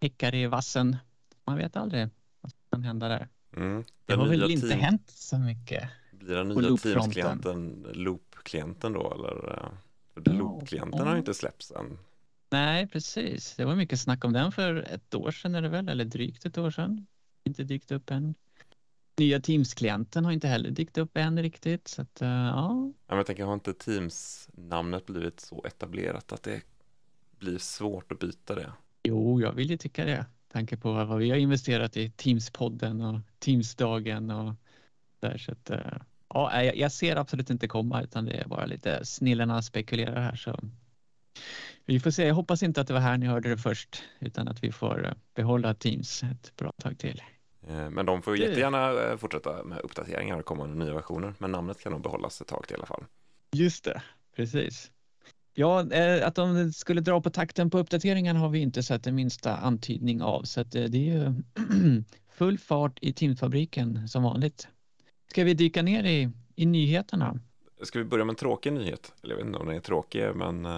häckar 0.00 0.34
i 0.34 0.46
vassen. 0.46 0.96
Man 1.44 1.56
vet 1.56 1.76
aldrig 1.76 2.08
vad 2.40 2.52
som 2.52 2.60
kan 2.70 2.84
hända 2.84 3.08
där. 3.08 3.28
Mm. 3.56 3.84
Det 4.06 4.14
har 4.14 4.28
väl 4.28 4.50
inte 4.50 4.74
hänt 4.74 5.10
så 5.10 5.38
mycket. 5.38 5.88
Blir 6.10 6.36
den 6.36 6.48
nya 6.48 6.76
Teams-klienten 6.76 7.86
Loop-klienten 7.92 8.92
då 8.92 9.12
eller? 9.14 9.70
För 10.14 10.22
ja, 10.24 10.32
Loop-klienten 10.32 11.00
ja. 11.00 11.06
har 11.06 11.12
ju 11.12 11.18
inte 11.18 11.34
släppts 11.34 11.70
än. 11.70 11.98
Nej, 12.50 12.86
precis. 12.86 13.54
Det 13.56 13.64
var 13.64 13.76
mycket 13.76 14.00
snack 14.00 14.24
om 14.24 14.32
den 14.32 14.52
för 14.52 14.76
ett 14.76 15.14
år 15.14 15.30
sedan 15.30 15.54
är 15.54 15.62
det 15.62 15.68
väl, 15.68 15.88
eller 15.88 16.04
drygt 16.04 16.46
ett 16.46 16.58
år 16.58 16.70
sedan. 16.70 17.06
Inte 17.44 17.64
dykt 17.64 17.92
upp 17.92 18.10
än. 18.10 18.34
Nya 19.16 19.40
Teams-klienten 19.40 20.24
har 20.24 20.32
inte 20.32 20.48
heller 20.48 20.70
dykt 20.70 20.98
upp 20.98 21.16
än 21.16 21.42
riktigt. 21.42 21.88
Så 21.88 22.02
att, 22.02 22.22
uh, 22.22 22.28
ja. 22.28 22.92
ja 23.06 23.16
jag 23.16 23.26
tänker, 23.26 23.44
har 23.44 23.54
inte 23.54 23.74
Teams-namnet 23.74 25.06
blivit 25.06 25.40
så 25.40 25.64
etablerat 25.64 26.32
att 26.32 26.42
det 26.42 26.62
blir 27.42 27.58
svårt 27.58 28.12
att 28.12 28.18
byta 28.18 28.54
det? 28.54 28.72
Jo, 29.02 29.40
jag 29.40 29.52
vill 29.52 29.70
ju 29.70 29.76
tycka 29.76 30.04
det. 30.04 30.26
Tanke 30.52 30.76
på 30.76 30.92
vad 30.92 31.18
vi 31.18 31.30
har 31.30 31.36
investerat 31.36 31.96
i 31.96 32.08
Teams-podden 32.08 33.14
och 33.14 33.20
Teams-dagen 33.38 34.30
och 34.30 34.54
där. 35.20 35.38
Så 35.38 35.52
att, 35.52 35.70
uh, 35.70 36.02
ja, 36.28 36.62
jag, 36.62 36.92
ser 36.92 37.16
absolut 37.16 37.50
inte 37.50 37.68
komma 37.68 38.02
utan 38.02 38.24
det 38.24 38.32
är 38.32 38.48
bara 38.48 38.64
lite 38.64 39.04
snillena 39.04 39.62
spekulerar 39.62 40.20
här. 40.20 40.36
Så 40.36 40.60
vi 41.84 42.00
får 42.00 42.10
se. 42.10 42.26
Jag 42.26 42.34
hoppas 42.34 42.62
inte 42.62 42.80
att 42.80 42.86
det 42.86 42.92
var 42.92 43.00
här 43.00 43.18
ni 43.18 43.26
hörde 43.26 43.48
det 43.48 43.58
först 43.58 44.02
utan 44.20 44.48
att 44.48 44.64
vi 44.64 44.72
får 44.72 45.06
eh, 45.06 45.12
behålla 45.34 45.74
Teams 45.74 46.22
ett 46.22 46.56
bra 46.56 46.72
tag 46.82 46.98
till. 46.98 47.22
Eh, 47.68 47.90
men 47.90 48.06
de 48.06 48.22
får 48.22 48.36
jättegärna 48.36 49.02
eh, 49.02 49.16
fortsätta 49.16 49.64
med 49.64 49.78
uppdateringar 49.78 50.38
och 50.38 50.44
kommande 50.44 50.84
nya 50.84 50.94
versioner. 50.94 51.34
Men 51.38 51.52
namnet 51.52 51.80
kan 51.80 51.92
nog 51.92 52.02
behållas 52.02 52.40
ett 52.40 52.46
tag 52.48 52.66
till 52.66 52.74
i 52.74 52.76
alla 52.76 52.86
fall. 52.86 53.04
Just 53.52 53.84
det, 53.84 54.02
precis. 54.36 54.90
Ja, 55.54 55.92
eh, 55.92 56.26
att 56.26 56.34
de 56.34 56.72
skulle 56.72 57.00
dra 57.00 57.20
på 57.20 57.30
takten 57.30 57.70
på 57.70 57.78
uppdateringarna 57.78 58.38
har 58.38 58.48
vi 58.48 58.58
inte 58.58 58.82
sett 58.82 59.04
den 59.04 59.14
minsta 59.14 59.56
antydning 59.56 60.22
av. 60.22 60.42
Så 60.42 60.62
det 60.62 60.84
är 60.84 60.88
ju 60.96 61.34
full 62.30 62.58
fart 62.58 62.98
i 63.00 63.12
Teamfabriken 63.12 64.08
som 64.08 64.22
vanligt. 64.22 64.68
Ska 65.30 65.44
vi 65.44 65.54
dyka 65.54 65.82
ner 65.82 66.04
i, 66.04 66.30
i 66.56 66.66
nyheterna? 66.66 67.38
Ska 67.82 67.98
vi 67.98 68.04
börja 68.04 68.24
med 68.24 68.32
en 68.32 68.36
tråkig 68.36 68.72
nyhet? 68.72 69.12
Eller 69.22 69.32
jag 69.32 69.36
vet 69.36 69.46
inte 69.46 69.58
om 69.58 69.66
den 69.66 69.76
är 69.76 69.80
tråkig, 69.80 70.36
men... 70.36 70.66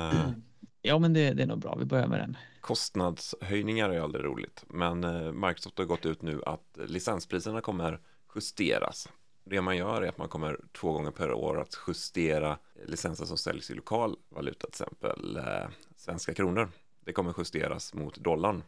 Ja, 0.86 0.98
men 0.98 1.12
det, 1.12 1.32
det 1.32 1.42
är 1.42 1.46
nog 1.46 1.58
bra. 1.58 1.76
Vi 1.78 1.84
börjar 1.84 2.06
med 2.06 2.20
den. 2.20 2.36
Kostnadshöjningar 2.60 3.90
är 3.90 4.00
aldrig 4.00 4.24
roligt, 4.24 4.64
men 4.68 5.04
eh, 5.04 5.32
Microsoft 5.32 5.78
har 5.78 5.84
gått 5.84 6.06
ut 6.06 6.22
nu 6.22 6.42
att 6.46 6.78
licenspriserna 6.86 7.60
kommer 7.60 8.00
justeras. 8.34 9.08
Det 9.44 9.60
man 9.60 9.76
gör 9.76 10.02
är 10.02 10.08
att 10.08 10.18
man 10.18 10.28
kommer 10.28 10.60
två 10.72 10.92
gånger 10.92 11.10
per 11.10 11.32
år 11.32 11.60
att 11.60 11.78
justera 11.86 12.58
licenser 12.86 13.24
som 13.24 13.38
säljs 13.38 13.70
i 13.70 13.74
lokal 13.74 14.16
valuta, 14.28 14.66
till 14.66 14.68
exempel 14.68 15.36
eh, 15.36 15.68
svenska 15.96 16.34
kronor. 16.34 16.68
Det 17.00 17.12
kommer 17.12 17.34
justeras 17.38 17.94
mot 17.94 18.16
dollarn, 18.16 18.62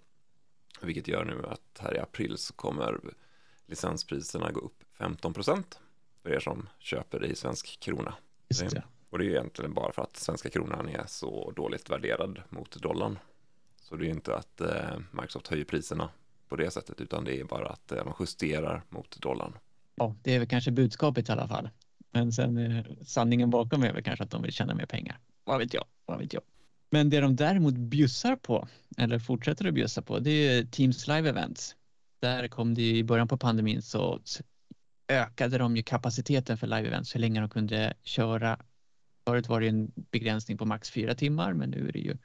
vilket 0.81 1.09
gör 1.09 1.25
nu 1.25 1.47
att 1.47 1.79
här 1.79 1.97
i 1.97 1.99
april 1.99 2.39
så 2.39 2.53
kommer 2.53 3.01
licenspriserna 3.67 4.53
gå 4.53 4.61
upp 4.61 4.85
15 4.93 5.35
procent 5.35 5.81
för 6.23 6.31
er 6.31 6.41
som 6.41 6.69
köper 6.79 7.25
i 7.25 7.35
svensk 7.35 7.81
krona. 7.81 8.15
Just 8.49 8.71
det. 8.71 8.83
Och 9.11 9.19
det 9.19 9.25
är 9.25 9.29
egentligen 9.29 9.75
bara 9.75 9.93
för 9.93 10.03
att 10.03 10.17
svenska 10.17 10.51
kronan 10.51 10.89
är 10.89 11.05
så 11.07 11.51
dåligt 11.51 11.91
värderad 11.91 12.43
mot 12.49 12.77
dollarn. 12.77 13.19
Så 13.81 13.97
det 13.97 14.07
är 14.07 14.11
inte 14.11 14.37
att 14.37 14.61
eh, 14.61 14.99
Microsoft 15.11 15.49
höjer 15.49 15.65
priserna 15.65 16.11
på 16.49 16.57
det 16.57 16.71
sättet 16.71 17.01
utan 17.01 17.25
det 17.25 17.41
är 17.41 17.45
bara 17.45 17.69
att 17.69 17.93
eh, 17.93 18.05
man 18.05 18.15
justerar 18.21 18.83
mot 18.89 19.21
dollarn. 19.21 19.59
Ja, 19.97 20.17
det 20.23 20.35
är 20.35 20.39
väl 20.39 20.49
kanske 20.49 20.71
budskapet 20.71 21.29
i 21.29 21.33
alla 21.33 21.49
fall. 21.49 21.69
Men 22.13 22.33
sen 22.33 22.59
eh, 22.59 22.85
sanningen 23.03 23.51
bakom 23.51 23.83
är 23.83 23.93
väl 23.93 24.03
kanske 24.03 24.25
att 24.25 24.31
de 24.31 24.43
vill 24.43 24.53
tjäna 24.53 24.75
mer 24.75 24.87
pengar. 24.87 25.19
Vad 25.45 25.59
vet 25.59 25.75
jag? 25.75 25.85
Vad 26.07 26.19
vet 26.19 26.33
jag? 26.33 26.43
Men 26.91 27.11
det 27.11 27.21
de 27.21 27.37
däremot 27.37 27.75
bjussar 27.75 28.37
på, 28.37 28.69
eller 28.97 29.19
fortsätter 29.19 29.69
att 29.69 29.75
bjussa 29.75 30.03
på, 30.03 30.19
det 30.19 30.31
är 30.31 30.65
Teams 30.65 31.09
Live 31.09 31.29
Events. 31.29 31.77
Där 32.21 32.49
kom 32.49 32.75
det 32.75 32.91
i 32.91 33.05
början 33.05 33.29
på 33.29 33.39
pandemin 33.39 33.83
så 33.83 34.21
ökade 35.09 35.59
de 35.59 35.77
ju 35.77 35.83
kapaciteten 35.83 36.59
för 36.59 36.67
live 36.67 36.89
events, 36.89 37.15
hur 37.15 37.21
länge 37.21 37.41
de 37.41 37.49
kunde 37.49 37.95
köra. 38.03 38.61
Förut 39.27 39.49
var 39.49 39.61
det 39.61 39.69
en 39.69 39.93
begränsning 40.11 40.59
på 40.59 40.65
max 40.65 40.91
fyra 40.91 41.15
timmar, 41.15 41.53
men 41.53 41.71
nu 41.71 41.89
är 41.89 41.93
det 41.93 41.99
ju 41.99 42.17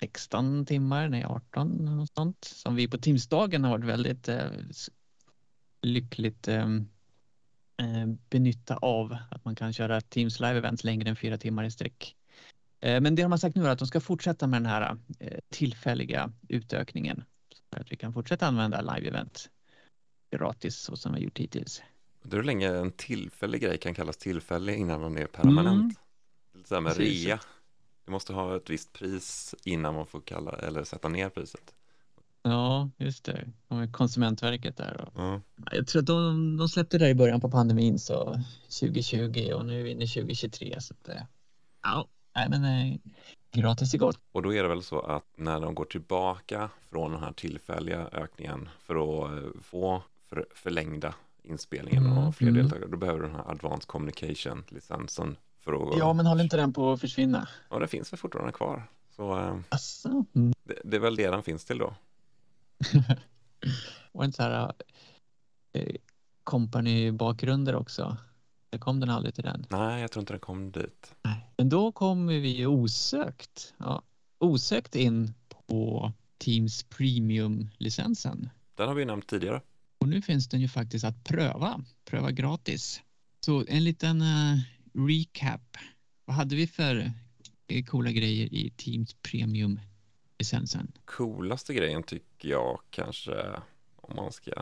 16 0.00 0.66
timmar, 0.66 1.08
nej 1.08 1.24
18 1.24 1.84
något 1.84 2.14
sånt. 2.14 2.44
Som 2.44 2.74
vi 2.74 2.88
på 2.88 2.98
Teamsdagen 2.98 3.64
har 3.64 3.70
varit 3.70 3.84
väldigt 3.84 4.28
eh, 4.28 4.50
lyckligt 5.82 6.48
eh, 6.48 6.66
eh, 7.76 8.06
benytta 8.30 8.76
av 8.76 9.16
att 9.30 9.44
man 9.44 9.54
kan 9.54 9.72
köra 9.72 10.00
Teams 10.00 10.40
live 10.40 10.58
events 10.58 10.84
längre 10.84 11.10
än 11.10 11.16
fyra 11.16 11.38
timmar 11.38 11.64
i 11.64 11.70
sträck. 11.70 12.16
Eh, 12.80 13.00
men 13.00 13.14
det 13.14 13.22
de 13.22 13.30
har 13.30 13.38
sagt 13.38 13.56
nu 13.56 13.66
är 13.66 13.68
att 13.68 13.78
de 13.78 13.86
ska 13.86 14.00
fortsätta 14.00 14.46
med 14.46 14.62
den 14.62 14.70
här 14.70 14.96
tillfälliga 15.48 16.32
utökningen 16.48 17.24
så 17.72 17.80
att 17.80 17.92
vi 17.92 17.96
kan 17.96 18.12
fortsätta 18.12 18.46
använda 18.46 18.80
live 18.80 19.08
event 19.08 19.50
gratis 20.30 20.76
så 20.76 20.96
som 20.96 21.14
vi 21.14 21.20
gjort 21.20 21.38
hittills. 21.38 21.82
Det 22.22 22.36
är 22.36 22.42
länge 22.42 22.68
en 22.68 22.92
tillfällig 22.92 23.60
grej 23.60 23.78
kan 23.78 23.94
kallas 23.94 24.16
tillfällig 24.16 24.76
innan 24.76 25.00
den 25.00 25.18
är 25.18 25.26
permanent. 25.26 25.82
Mm. 25.82 25.94
Lite 26.54 26.68
så 26.68 26.74
här 26.74 26.80
med 26.80 26.96
Precis. 26.96 27.26
rea. 27.26 27.40
Du 28.04 28.12
måste 28.12 28.32
ha 28.32 28.56
ett 28.56 28.70
visst 28.70 28.92
pris 28.92 29.54
innan 29.64 29.94
man 29.94 30.06
får 30.06 30.20
kalla 30.20 30.52
eller 30.52 30.84
sätta 30.84 31.08
ner 31.08 31.28
priset. 31.28 31.74
Ja, 32.42 32.90
just 32.98 33.24
det. 33.24 33.44
Konsumentverket 33.92 34.76
där. 34.76 35.08
Ja. 35.14 35.40
Jag 35.72 35.86
tror 35.86 36.00
att 36.00 36.06
de, 36.06 36.56
de 36.56 36.68
släppte 36.68 36.98
det 36.98 37.04
där 37.04 37.10
i 37.10 37.14
början 37.14 37.40
på 37.40 37.50
pandemin 37.50 37.98
så 37.98 38.40
2020 38.80 39.52
och 39.54 39.66
nu 39.66 39.80
är 39.80 39.84
vi 39.84 39.90
inne 39.90 40.04
i 40.04 40.08
2023 40.08 40.80
så 40.80 40.94
att 40.94 41.16
ja, 41.82 42.08
nej 42.34 42.48
men 42.50 42.64
eh, 42.64 42.96
gratis 43.52 43.94
är 43.94 43.98
gott. 43.98 44.18
Och 44.32 44.42
då 44.42 44.54
är 44.54 44.62
det 44.62 44.68
väl 44.68 44.82
så 44.82 45.00
att 45.00 45.24
när 45.36 45.60
de 45.60 45.74
går 45.74 45.84
tillbaka 45.84 46.70
från 46.90 47.12
den 47.12 47.20
här 47.20 47.32
tillfälliga 47.32 48.08
ökningen 48.12 48.68
för 48.80 48.94
att 48.94 49.32
eh, 49.32 49.60
få 49.62 50.02
för, 50.28 50.46
förlängda 50.54 51.14
inspelningen 51.42 52.06
mm, 52.06 52.18
och 52.18 52.34
fler 52.34 52.48
mm. 52.48 52.62
deltagare, 52.62 52.90
då 52.90 52.96
behöver 52.96 53.20
du 53.20 53.26
den 53.26 53.36
här 53.36 53.50
Advanced 53.50 53.86
Communication-licensen 53.86 55.36
för 55.60 55.72
att... 55.72 55.98
Ja, 55.98 56.12
men 56.12 56.26
håller 56.26 56.44
inte 56.44 56.56
den 56.56 56.72
på 56.72 56.92
att 56.92 57.00
försvinna? 57.00 57.48
Ja, 57.70 57.78
den 57.78 57.88
finns 57.88 58.12
väl 58.12 58.18
fortfarande 58.18 58.52
kvar. 58.52 58.88
Så 59.16 59.38
eh. 59.38 59.56
Mm. 60.34 60.52
det, 60.64 60.78
det, 60.84 60.96
är 60.96 61.00
väl 61.00 61.16
det 61.16 61.30
den 61.30 61.42
finns 61.42 61.64
till 61.64 61.78
då. 61.78 61.94
Var 64.12 64.22
det 64.22 64.26
inte 64.26 64.36
så 64.36 64.42
här 64.42 64.72
eh, 65.72 65.96
company-bakgrunder 66.44 67.74
också? 67.74 68.16
Eller 68.70 68.80
kom 68.80 69.00
den 69.00 69.10
aldrig 69.10 69.34
till 69.34 69.44
den? 69.44 69.66
Nej, 69.70 70.00
jag 70.00 70.10
tror 70.10 70.20
inte 70.22 70.32
den 70.32 70.40
kom 70.40 70.72
dit. 70.72 71.14
Nej. 71.22 71.52
Men 71.56 71.68
då 71.68 71.92
kommer 71.92 72.38
vi 72.38 72.66
osökt, 72.66 73.74
ja, 73.78 74.02
osökt 74.38 74.96
in 74.96 75.34
på 75.66 76.12
Teams 76.38 76.82
Premium-licensen. 76.82 78.50
Den 78.74 78.88
har 78.88 78.94
vi 78.94 79.04
nämnt 79.04 79.26
tidigare. 79.26 79.60
Och 79.98 80.08
nu 80.08 80.22
finns 80.22 80.48
den 80.48 80.60
ju 80.60 80.68
faktiskt 80.68 81.04
att 81.04 81.24
pröva, 81.24 81.84
pröva 82.04 82.30
gratis. 82.30 83.02
Så 83.40 83.64
en 83.68 83.84
liten 83.84 84.22
uh, 84.22 84.58
recap. 85.08 85.76
Vad 86.24 86.36
hade 86.36 86.56
vi 86.56 86.66
för 86.66 87.12
uh, 87.72 87.84
coola 87.84 88.10
grejer 88.10 88.54
i 88.54 88.70
Teams 88.70 89.16
Premium-licensen? 90.42 90.92
Coolaste 91.04 91.74
grejen 91.74 92.02
tycker 92.02 92.48
jag 92.48 92.80
kanske, 92.90 93.60
om 93.96 94.16
man 94.16 94.32
ska 94.32 94.52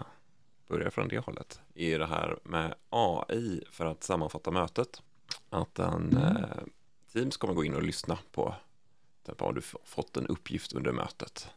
börja 0.69 0.91
från 0.91 1.09
det 1.09 1.19
hållet, 1.19 1.61
är 1.75 1.99
det 1.99 2.07
här 2.07 2.39
med 2.43 2.75
AI 2.89 3.65
för 3.71 3.87
att 3.87 4.03
sammanfatta 4.03 4.51
mötet. 4.51 5.03
Att 5.51 5.75
den, 5.75 6.17
mm. 6.17 6.37
uh, 6.37 6.45
Teams 7.13 7.37
kommer 7.37 7.55
gå 7.55 7.65
in 7.65 7.75
och 7.75 7.83
lyssna 7.83 8.19
på, 8.33 8.55
typ, 9.27 9.41
har 9.41 9.53
du 9.53 9.61
fått 9.85 10.17
en 10.17 10.27
uppgift 10.27 10.73
under 10.73 10.93
mötet? 10.93 11.49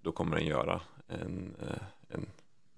då 0.00 0.12
kommer 0.12 0.36
den 0.36 0.46
göra 0.46 0.80
en, 1.08 1.56
en 2.08 2.26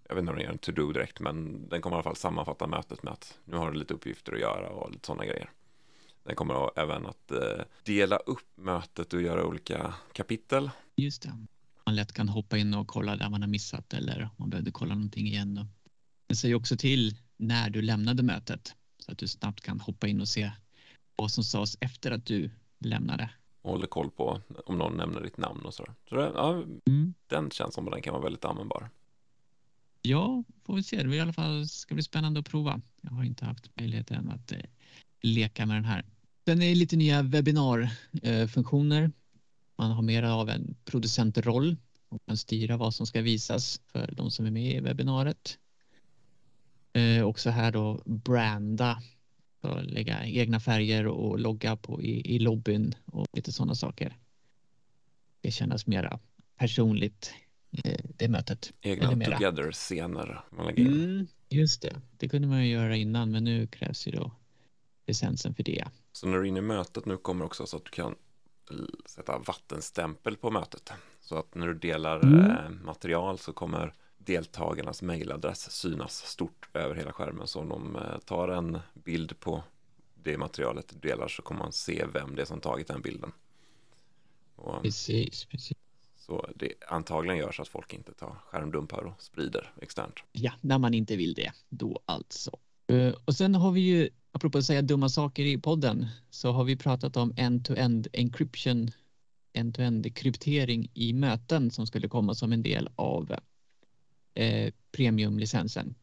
jag 0.08 0.14
vet 0.14 0.22
inte 0.22 0.30
om 0.30 0.36
den 0.36 0.44
gör 0.44 0.52
en 0.52 0.58
to-do 0.58 0.92
direkt, 0.92 1.20
men 1.20 1.68
den 1.68 1.82
kommer 1.82 1.96
i 1.96 1.98
alla 1.98 2.02
fall 2.02 2.16
sammanfatta 2.16 2.66
mötet 2.66 3.02
med 3.02 3.12
att 3.12 3.38
nu 3.44 3.56
har 3.56 3.72
du 3.72 3.78
lite 3.78 3.94
uppgifter 3.94 4.32
att 4.32 4.40
göra 4.40 4.68
och 4.68 4.90
lite 4.90 5.06
sådana 5.06 5.24
grejer. 5.24 5.50
Den 6.24 6.36
kommer 6.36 6.78
även 6.78 7.06
att 7.06 7.30
eh, 7.30 7.64
dela 7.84 8.16
upp 8.16 8.56
mötet 8.56 9.12
och 9.12 9.22
göra 9.22 9.46
olika 9.46 9.94
kapitel. 10.12 10.70
Just 10.96 11.22
det. 11.22 11.38
Man 11.86 11.96
lätt 11.96 12.12
kan 12.12 12.28
hoppa 12.28 12.58
in 12.58 12.74
och 12.74 12.88
kolla 12.88 13.16
där 13.16 13.30
man 13.30 13.42
har 13.42 13.48
missat 13.48 13.94
eller 13.94 14.22
om 14.22 14.30
man 14.36 14.50
behövde 14.50 14.70
kolla 14.70 14.94
någonting 14.94 15.26
igen. 15.26 15.54
Då. 15.54 15.66
Den 16.26 16.36
säger 16.36 16.54
också 16.54 16.76
till 16.76 17.16
när 17.36 17.70
du 17.70 17.82
lämnade 17.82 18.22
mötet 18.22 18.74
så 18.98 19.12
att 19.12 19.18
du 19.18 19.28
snabbt 19.28 19.60
kan 19.60 19.80
hoppa 19.80 20.08
in 20.08 20.20
och 20.20 20.28
se 20.28 20.50
vad 21.16 21.30
som 21.30 21.44
sades 21.44 21.76
efter 21.80 22.10
att 22.10 22.26
du 22.26 22.50
lämnade. 22.78 23.30
Och 23.62 23.70
håller 23.70 23.86
koll 23.86 24.10
på 24.10 24.40
om 24.66 24.78
någon 24.78 24.96
nämner 24.96 25.20
ditt 25.20 25.36
namn 25.36 25.60
och 25.64 25.74
så. 25.74 25.86
Så 26.08 26.16
det, 26.16 26.32
ja, 26.34 26.62
mm. 26.86 27.14
den 27.26 27.50
känns 27.50 27.74
som 27.74 27.86
att 27.86 27.92
den 27.92 28.02
kan 28.02 28.12
vara 28.12 28.22
väldigt 28.22 28.44
användbar. 28.44 28.90
Ja, 30.02 30.44
får 30.64 30.74
vi 30.74 30.82
se. 30.82 31.02
Det 31.02 31.16
i 31.16 31.20
alla 31.20 31.32
fall 31.32 31.68
ska 31.68 31.94
bli 31.94 32.02
spännande 32.02 32.40
att 32.40 32.48
prova. 32.48 32.80
Jag 33.00 33.10
har 33.10 33.24
inte 33.24 33.44
haft 33.44 33.76
möjligheten 33.76 34.30
att 34.30 34.52
eh, 34.52 34.58
leka 35.20 35.66
med 35.66 35.76
den 35.76 35.84
här. 35.84 36.04
Sen 36.44 36.62
är 36.62 36.68
det 36.68 36.74
lite 36.74 36.96
nya 36.96 37.22
webbinarfunktioner. 37.22 39.02
Eh, 39.02 39.10
Man 39.78 39.90
har 39.90 40.02
mer 40.02 40.22
av 40.22 40.48
en 40.48 40.76
producentroll 40.84 41.76
och 42.08 42.26
kan 42.26 42.36
styra 42.36 42.76
vad 42.76 42.94
som 42.94 43.06
ska 43.06 43.22
visas 43.22 43.80
för 43.92 44.14
de 44.16 44.30
som 44.30 44.46
är 44.46 44.50
med 44.50 44.76
i 44.76 44.80
webbinariet. 44.80 45.58
Eh, 46.92 47.24
också 47.24 47.50
här 47.50 47.72
då 47.72 48.02
branda, 48.04 49.02
lägga 49.82 50.26
egna 50.26 50.60
färger 50.60 51.06
och 51.06 51.38
logga 51.38 51.76
på 51.76 52.02
i, 52.02 52.34
i 52.34 52.38
lobbyn 52.38 52.94
och 53.04 53.26
lite 53.32 53.52
sådana 53.52 53.74
saker. 53.74 54.16
Det 55.40 55.50
kännas 55.50 55.86
mera 55.86 56.18
personligt 56.56 57.34
Eh, 57.84 58.00
det 58.16 58.28
mötet. 58.28 58.72
Egna 58.80 59.10
together-scener. 59.10 60.44
Mm, 60.76 61.26
just 61.48 61.82
det, 61.82 62.00
det 62.16 62.28
kunde 62.28 62.48
man 62.48 62.66
ju 62.66 62.72
göra 62.72 62.96
innan 62.96 63.30
men 63.30 63.44
nu 63.44 63.66
krävs 63.66 64.06
ju 64.06 64.10
då 64.10 64.32
licensen 65.06 65.54
för 65.54 65.62
det. 65.62 65.84
Så 66.12 66.26
när 66.26 66.38
du 66.38 66.40
är 66.40 66.48
inne 66.48 66.58
i 66.58 66.62
mötet 66.62 67.06
nu 67.06 67.16
kommer 67.16 67.44
också 67.44 67.66
så 67.66 67.76
att 67.76 67.84
du 67.84 67.90
kan 67.90 68.14
sätta 69.06 69.38
vattenstämpel 69.38 70.36
på 70.36 70.50
mötet. 70.50 70.92
Så 71.20 71.36
att 71.36 71.54
när 71.54 71.66
du 71.66 71.74
delar 71.74 72.20
mm. 72.20 72.50
Eh, 72.50 72.70
material 72.70 73.38
så 73.38 73.52
kommer 73.52 73.94
deltagarnas 74.18 75.02
mejladress 75.02 75.70
synas 75.70 76.26
stort 76.26 76.68
över 76.74 76.94
hela 76.94 77.12
skärmen. 77.12 77.46
Så 77.46 77.60
om 77.60 77.68
de 77.68 77.96
eh, 77.96 78.18
tar 78.18 78.48
en 78.48 78.78
bild 78.94 79.40
på 79.40 79.62
det 80.14 80.38
materialet 80.38 80.88
du 80.88 81.08
delar 81.08 81.28
så 81.28 81.42
kommer 81.42 81.60
man 81.60 81.72
se 81.72 82.06
vem 82.12 82.36
det 82.36 82.42
är 82.42 82.46
som 82.46 82.60
tagit 82.60 82.86
den 82.86 83.02
bilden. 83.02 83.32
Och 84.56 84.82
precis, 84.82 85.44
precis. 85.44 85.78
Så 86.16 86.50
det 86.54 86.72
antagligen 86.88 87.38
gör 87.38 87.52
så 87.52 87.62
att 87.62 87.68
folk 87.68 87.94
inte 87.94 88.14
tar 88.14 88.36
skärmdumpar 88.46 89.02
och 89.02 89.22
sprider 89.22 89.72
externt. 89.80 90.14
Ja, 90.32 90.52
när 90.60 90.78
man 90.78 90.94
inte 90.94 91.16
vill 91.16 91.34
det, 91.34 91.52
då 91.68 92.00
alltså. 92.06 92.58
Eh, 92.86 93.14
och 93.24 93.34
sen 93.34 93.54
har 93.54 93.72
vi 93.72 93.80
ju, 93.80 94.08
apropå 94.32 94.58
att 94.58 94.64
säga 94.64 94.82
dumma 94.82 95.08
saker 95.08 95.44
i 95.44 95.58
podden, 95.58 96.06
så 96.30 96.52
har 96.52 96.64
vi 96.64 96.76
pratat 96.76 97.16
om 97.16 97.32
end-to-end 97.36 98.08
encryption, 98.12 98.90
end-to-end 99.52 100.16
kryptering 100.16 100.90
i 100.94 101.12
möten 101.12 101.70
som 101.70 101.86
skulle 101.86 102.08
komma 102.08 102.34
som 102.34 102.52
en 102.52 102.62
del 102.62 102.88
av 102.96 103.34
eh, 104.34 104.72
premiumlicensen. 104.92 105.94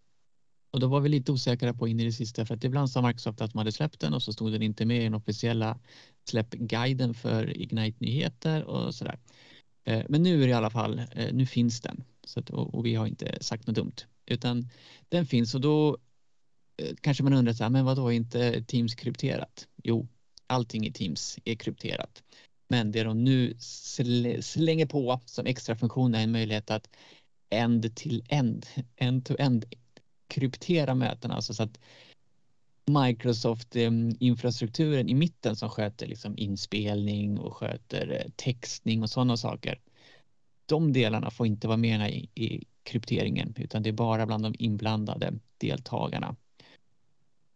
Och 0.71 0.79
då 0.79 0.87
var 0.87 0.99
vi 0.99 1.09
lite 1.09 1.31
osäkra 1.31 1.73
på 1.73 1.87
in 1.87 1.99
i 1.99 2.05
det 2.05 2.11
sista 2.11 2.45
för 2.45 2.55
att 2.55 2.63
ibland 2.63 2.89
sa 2.89 3.01
Microsoft 3.07 3.41
att 3.41 3.51
de 3.51 3.57
hade 3.57 3.71
släppt 3.71 3.99
den 3.99 4.13
och 4.13 4.23
så 4.23 4.33
stod 4.33 4.51
den 4.51 4.61
inte 4.61 4.85
med 4.85 5.01
i 5.01 5.03
den 5.03 5.13
officiella 5.13 5.79
släppguiden 6.29 7.13
för 7.13 7.57
Ignite-nyheter 7.57 8.63
och 8.63 8.95
sådär. 8.95 9.19
Eh, 9.83 10.03
men 10.09 10.23
nu 10.23 10.43
är 10.43 10.47
det 10.47 10.51
i 10.51 10.53
alla 10.53 10.69
fall, 10.69 11.01
eh, 11.11 11.33
nu 11.33 11.45
finns 11.45 11.81
den 11.81 12.03
så 12.23 12.39
att, 12.39 12.49
och, 12.49 12.85
vi 12.85 12.95
har 12.95 13.07
inte 13.07 13.37
sagt 13.41 13.67
något 13.67 13.75
dumt 13.75 13.95
utan 14.25 14.69
den 15.09 15.25
finns 15.25 15.55
och 15.55 15.61
då 15.61 15.97
kanske 17.01 17.23
man 17.23 17.33
undrar 17.33 17.53
så 17.53 17.63
här, 17.63 17.69
men 17.69 17.85
vadå, 17.85 18.07
är 18.07 18.11
inte 18.11 18.63
Teams 18.63 18.95
krypterat? 18.95 19.67
Jo, 19.83 20.07
allting 20.47 20.85
i 20.85 20.91
Teams 20.91 21.39
är 21.45 21.55
krypterat. 21.55 22.23
Men 22.67 22.91
det 22.91 23.03
de 23.03 23.23
nu 23.23 23.53
slänger 24.41 24.85
på 24.85 25.19
som 25.25 25.45
extra 25.45 25.75
funktion 25.75 26.15
är 26.15 26.23
en 26.23 26.31
möjlighet 26.31 26.71
att 26.71 26.89
end 27.49 27.95
till 27.95 28.23
end, 28.29 28.65
end 28.95 29.25
to 29.25 29.35
end 29.39 29.65
kryptera 30.27 30.95
mötena, 30.95 31.35
alltså 31.35 31.53
så 31.53 31.63
att 31.63 31.79
Microsoft-infrastrukturen 32.85 35.05
eh, 35.05 35.11
i 35.11 35.13
mitten 35.13 35.55
som 35.55 35.69
sköter 35.69 36.07
liksom 36.07 36.37
inspelning 36.37 37.39
och 37.39 37.55
sköter 37.55 38.11
eh, 38.11 38.31
textning 38.35 39.03
och 39.03 39.09
sådana 39.09 39.37
saker. 39.37 39.79
De 40.65 40.93
delarna 40.93 41.31
får 41.31 41.47
inte 41.47 41.67
vara 41.67 41.77
med 41.77 42.15
i, 42.15 42.29
i 42.35 42.63
krypteringen 42.83 43.53
utan 43.57 43.83
det 43.83 43.89
är 43.89 43.93
bara 43.93 44.25
bland 44.25 44.43
de 44.43 44.55
inblandade 44.59 45.33
deltagarna. 45.57 46.35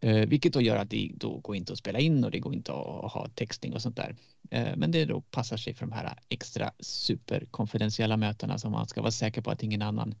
Eh, 0.00 0.26
vilket 0.28 0.52
då 0.52 0.60
gör 0.60 0.76
att 0.76 0.90
det 0.90 1.10
då 1.14 1.38
går 1.38 1.56
inte 1.56 1.72
att 1.72 1.78
spela 1.78 1.98
in 1.98 2.24
och 2.24 2.30
det 2.30 2.38
går 2.38 2.54
inte 2.54 2.72
att 2.72 3.12
ha 3.12 3.28
textning 3.34 3.74
och 3.74 3.82
sånt 3.82 3.96
där. 3.96 4.16
Eh, 4.50 4.76
men 4.76 4.90
det 4.90 5.04
då 5.04 5.20
passar 5.20 5.56
sig 5.56 5.74
för 5.74 5.86
de 5.86 5.92
här 5.92 6.18
extra 6.28 6.72
superkonfidentiella 6.80 8.16
mötena 8.16 8.58
som 8.58 8.72
man 8.72 8.86
ska 8.88 9.00
vara 9.00 9.10
säker 9.10 9.42
på 9.42 9.50
att 9.50 9.62
ingen 9.62 9.82
annan 9.82 10.14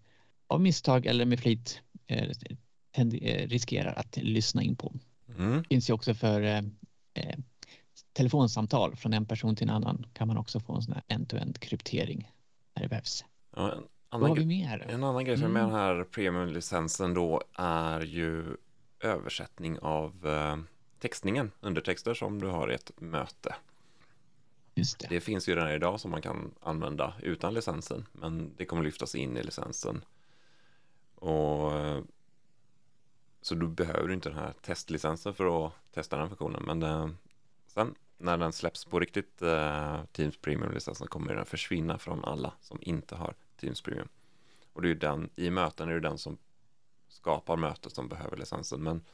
av 0.46 0.60
misstag 0.60 1.06
eller 1.06 1.24
med 1.24 1.40
flit 1.40 1.80
eh, 2.06 2.28
Eh, 2.98 3.48
riskerar 3.48 3.94
att 3.96 4.16
lyssna 4.16 4.62
in 4.62 4.76
på. 4.76 4.92
Mm. 5.38 5.64
Finns 5.64 5.90
ju 5.90 5.94
också 5.94 6.14
för 6.14 6.42
eh, 6.42 6.62
eh, 7.14 7.38
telefonsamtal 8.12 8.96
från 8.96 9.12
en 9.12 9.26
person 9.26 9.56
till 9.56 9.68
en 9.68 9.74
annan 9.74 10.06
kan 10.12 10.28
man 10.28 10.36
också 10.36 10.60
få 10.60 10.74
en 10.74 10.82
sån 10.82 10.94
här 10.94 11.02
end-to-end 11.08 11.60
kryptering 11.60 12.30
när 12.74 12.82
det 12.82 12.88
behövs. 12.88 13.24
Ja, 13.56 13.72
en, 13.72 13.82
Vad 14.10 14.20
har 14.20 14.28
annan, 14.28 14.38
vi 14.38 14.46
mer? 14.46 14.86
en 14.88 15.04
annan 15.04 15.24
grej 15.24 15.36
som 15.36 15.44
är 15.44 15.48
med 15.48 15.62
Mm. 15.62 15.72
den 15.72 15.80
här 15.80 16.04
premiumlicensen 16.04 17.14
då 17.14 17.42
är 17.58 18.00
ju 18.00 18.56
översättning 19.00 19.78
av 19.78 20.26
eh, 20.26 20.56
textningen, 20.98 21.50
undertexter 21.60 22.14
som 22.14 22.40
du 22.40 22.46
har 22.46 22.70
i 22.70 22.74
ett 22.74 22.90
möte. 22.96 23.54
Just 24.74 24.98
det. 24.98 25.06
Det 25.10 25.20
finns 25.20 25.48
ju 25.48 25.54
redan 25.54 25.70
idag 25.70 26.00
som 26.00 26.10
man 26.10 26.22
kan 26.22 26.54
använda 26.60 27.14
utan 27.22 27.54
licensen, 27.54 28.06
men 28.12 28.54
det 28.56 28.64
kommer 28.64 28.82
lyftas 28.82 29.14
in 29.14 29.36
i 29.36 29.42
licensen. 29.42 30.04
Och 31.14 31.72
eh, 31.72 32.00
så 33.40 33.54
du 33.54 33.68
behöver 33.68 34.12
inte 34.12 34.28
den 34.28 34.38
här 34.38 34.52
testlicensen 34.62 35.34
för 35.34 35.66
att 35.66 35.72
testa 35.92 36.16
den 36.16 36.28
funktionen, 36.28 36.62
men 36.62 36.82
eh, 36.82 37.08
sen 37.66 37.94
när 38.18 38.36
den 38.36 38.52
släpps 38.52 38.84
på 38.84 39.00
riktigt, 39.00 39.42
eh, 39.42 40.04
Teams 40.12 40.36
Premium-licensen, 40.36 41.08
kommer 41.08 41.34
den 41.34 41.46
försvinna 41.46 41.98
från 41.98 42.24
alla 42.24 42.52
som 42.60 42.78
inte 42.80 43.16
har 43.16 43.34
Teams 43.56 43.82
Premium. 43.82 44.08
Och 44.72 44.82
det 44.82 44.88
är 44.88 44.90
ju 44.90 44.98
den, 44.98 45.30
i 45.36 45.50
möten 45.50 45.88
är 45.88 45.94
det 45.94 46.00
den 46.00 46.18
som 46.18 46.38
skapar 47.16 47.56
mötet 47.56 47.94
som 47.94 48.08
behöver 48.08 48.36
licensen, 48.36 48.82
men 48.82 49.04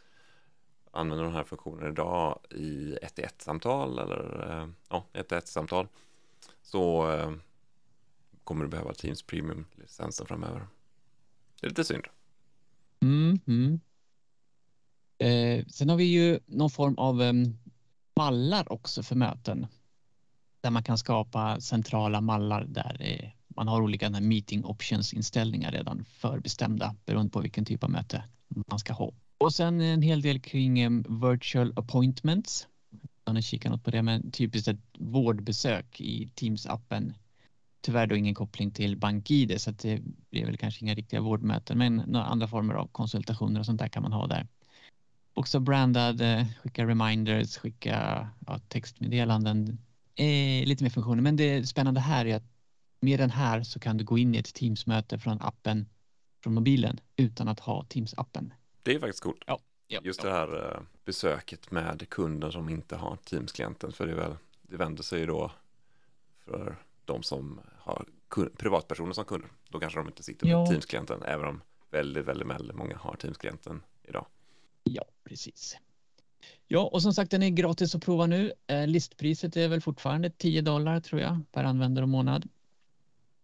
använder 0.90 1.25
den 1.25 1.35
här 1.35 1.44
funktionen 1.44 1.92
idag 1.92 2.38
i 2.50 2.97
1-1-samtal 3.02 3.99
eller 3.99 4.50
eh, 4.50 4.68
ja, 4.88 5.06
1-1-samtal 5.12 5.88
så 6.62 7.12
eh, 7.12 7.32
kommer 8.44 8.64
du 8.64 8.71
behöva 8.71 8.94
Teams 8.94 9.23
Premium-licensen 9.23 10.26
framöver. 10.26 10.66
Det 11.61 11.66
är 11.66 11.68
lite 11.68 11.85
synd. 11.85 12.04
Mm, 13.00 13.40
mm. 13.47 13.80
Eh, 15.18 15.66
sen 15.66 15.88
har 15.88 15.97
vi 15.97 16.04
ju 16.04 16.40
någon 16.47 16.71
form 16.71 16.94
av 16.99 17.23
eh, 17.23 17.32
mallar 18.16 18.73
också 18.73 19.02
för 19.02 19.16
möten. 19.16 19.66
Där 20.61 20.71
man 20.71 20.82
kan 20.82 20.99
skapa 20.99 21.61
centrala 21.61 22.21
mallar 22.21 22.64
där 22.64 22.97
eh, 23.00 23.30
man 23.56 23.68
har 23.68 23.82
olika 23.82 24.11
meeting 24.11 24.64
options 24.64 25.12
inställningar 25.12 25.73
redan 25.73 26.04
förbestämda 26.04 26.94
beroende 27.04 27.30
på 27.30 27.40
vilken 27.40 27.64
typ 27.64 27.85
av 27.85 27.90
möte 27.90 28.25
man 28.71 28.78
ska 28.78 28.92
ha. 28.92 29.12
Och 29.38 29.54
sen 29.54 29.80
en 29.80 30.02
hel 30.02 30.23
del 30.23 30.40
kring 30.40 30.87
um, 30.87 31.04
virtual 31.09 31.73
appointments. 31.76 32.66
Jag 33.25 33.32
har 33.35 33.40
kikat 33.40 33.73
något 33.73 33.85
på 33.85 33.90
det, 33.90 34.02
men 34.02 34.30
typiskt 34.30 34.68
ett 34.68 34.80
vårdbesök 34.99 36.00
i 36.00 36.30
Teams-appen. 36.37 37.14
Tyvärr 37.80 38.06
då 38.06 38.16
ingen 38.16 38.35
koppling 38.35 38.71
till 38.71 38.97
BankID 38.97 39.61
så 39.61 39.71
att 39.71 39.78
det 39.78 40.00
blir 40.30 40.47
väl 40.47 40.56
kanske 40.56 40.85
inga 40.85 40.94
riktiga 40.94 41.21
vårdmöten, 41.21 41.78
men 41.78 41.97
några 41.97 42.26
andra 42.26 42.49
former 42.49 42.75
av 42.75 42.87
konsultationer 42.87 43.61
och 43.61 43.66
sånt 43.66 43.78
där 43.78 43.88
kan 43.88 44.02
man 44.02 44.12
ha 44.12 44.26
där. 44.26 44.47
Också 45.35 45.61
brandad, 45.61 46.21
eh, 46.21 46.47
skicka 46.62 46.87
reminders, 46.87 47.56
skicka 47.56 48.28
ja, 48.47 48.59
textmeddelanden, 48.59 49.78
eh, 50.14 50.66
lite 50.66 50.85
mer 50.85 50.90
funktioner. 50.90 51.23
Men 51.23 51.37
det 51.37 51.66
spännande 51.66 52.00
här 52.00 52.26
är 52.26 52.37
att 52.37 52.51
med 53.02 53.21
den 53.21 53.30
här 53.30 53.62
så 53.62 53.80
kan 53.80 53.97
du 53.97 54.04
gå 54.04 54.18
in 54.18 54.35
i 54.35 54.38
ett 54.38 54.54
Teams-möte 54.54 55.18
från 55.18 55.38
appen 55.40 55.88
från 56.42 56.54
mobilen 56.54 57.00
utan 57.16 57.49
att 57.49 57.61
ha 57.61 57.87
Teams-appen. 57.88 58.50
Det 58.82 58.94
är 58.94 59.00
faktiskt 59.00 59.23
coolt. 59.23 59.42
Ja, 59.47 59.61
Just 60.02 60.23
det 60.23 60.30
här 60.30 60.75
eh, 60.75 60.80
besöket 61.04 61.71
med 61.71 62.09
kunder 62.09 62.50
som 62.50 62.68
inte 62.68 62.97
har 62.97 63.16
Teams-klienten, 63.16 63.92
för 63.92 64.06
det, 64.06 64.12
är 64.12 64.16
väl, 64.16 64.37
det 64.62 64.76
vänder 64.76 65.02
sig 65.02 65.21
ju 65.21 65.26
då 65.26 65.52
för 66.44 66.76
de 67.04 67.23
som 67.23 67.60
har 67.78 68.06
privatpersoner 68.56 69.12
som 69.12 69.25
kunder. 69.25 69.50
Då 69.69 69.80
kanske 69.80 69.99
de 69.99 70.06
inte 70.08 70.23
sitter 70.23 70.47
med 70.47 70.52
Ja. 70.52 70.67
Teams-klienten, 70.67 71.23
även 71.23 71.47
om 71.47 71.62
väldigt, 71.91 72.26
väldigt, 72.26 72.49
väldigt 72.49 72.76
många 72.76 72.97
har 72.97 73.17
Teams-klienten 73.17 73.82
idag. 74.02 74.26
Ja, 74.84 75.04
precis. 75.25 75.76
Ja, 76.67 76.91
och 76.93 77.02
som 77.02 77.15
sagt, 77.15 77.30
den 77.30 77.43
är 77.43 77.50
gratis 77.50 77.95
att 77.95 78.02
prova 78.04 78.26
nu. 78.26 78.52
Eh, 78.67 78.86
listpriset 78.86 79.56
är 79.56 79.69
väl 79.69 79.80
fortfarande 79.80 80.30
10 80.30 80.62
dollar 80.62 81.00
tror 81.00 81.21
jag 81.21 81.41
per 81.52 81.65
användare 81.65 82.02
och 82.02 82.08
månad. 82.08 82.49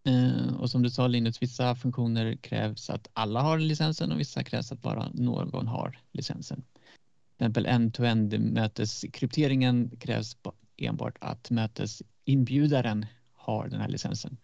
Eh, 0.09 0.55
och 0.59 0.69
som 0.69 0.83
du 0.83 0.89
sa 0.89 1.07
Linus, 1.07 1.41
vissa 1.41 1.75
funktioner 1.75 2.35
krävs 2.35 2.89
att 2.89 3.07
alla 3.13 3.41
har 3.41 3.59
licensen 3.59 4.11
och 4.11 4.19
vissa 4.19 4.43
krävs 4.43 4.71
att 4.71 4.81
bara 4.81 5.09
någon 5.13 5.67
har 5.67 5.99
licensen. 6.11 6.63
Till 7.37 7.45
exempel 7.45 7.65
end-to-end 7.65 8.39
möteskrypteringen 8.39 9.91
krävs 9.99 10.37
enbart 10.77 11.17
att 11.21 11.49
mötesinbjudaren 11.49 13.05
har 13.33 13.67
den 13.67 13.81
här 13.81 13.89
licensen. 13.89 14.37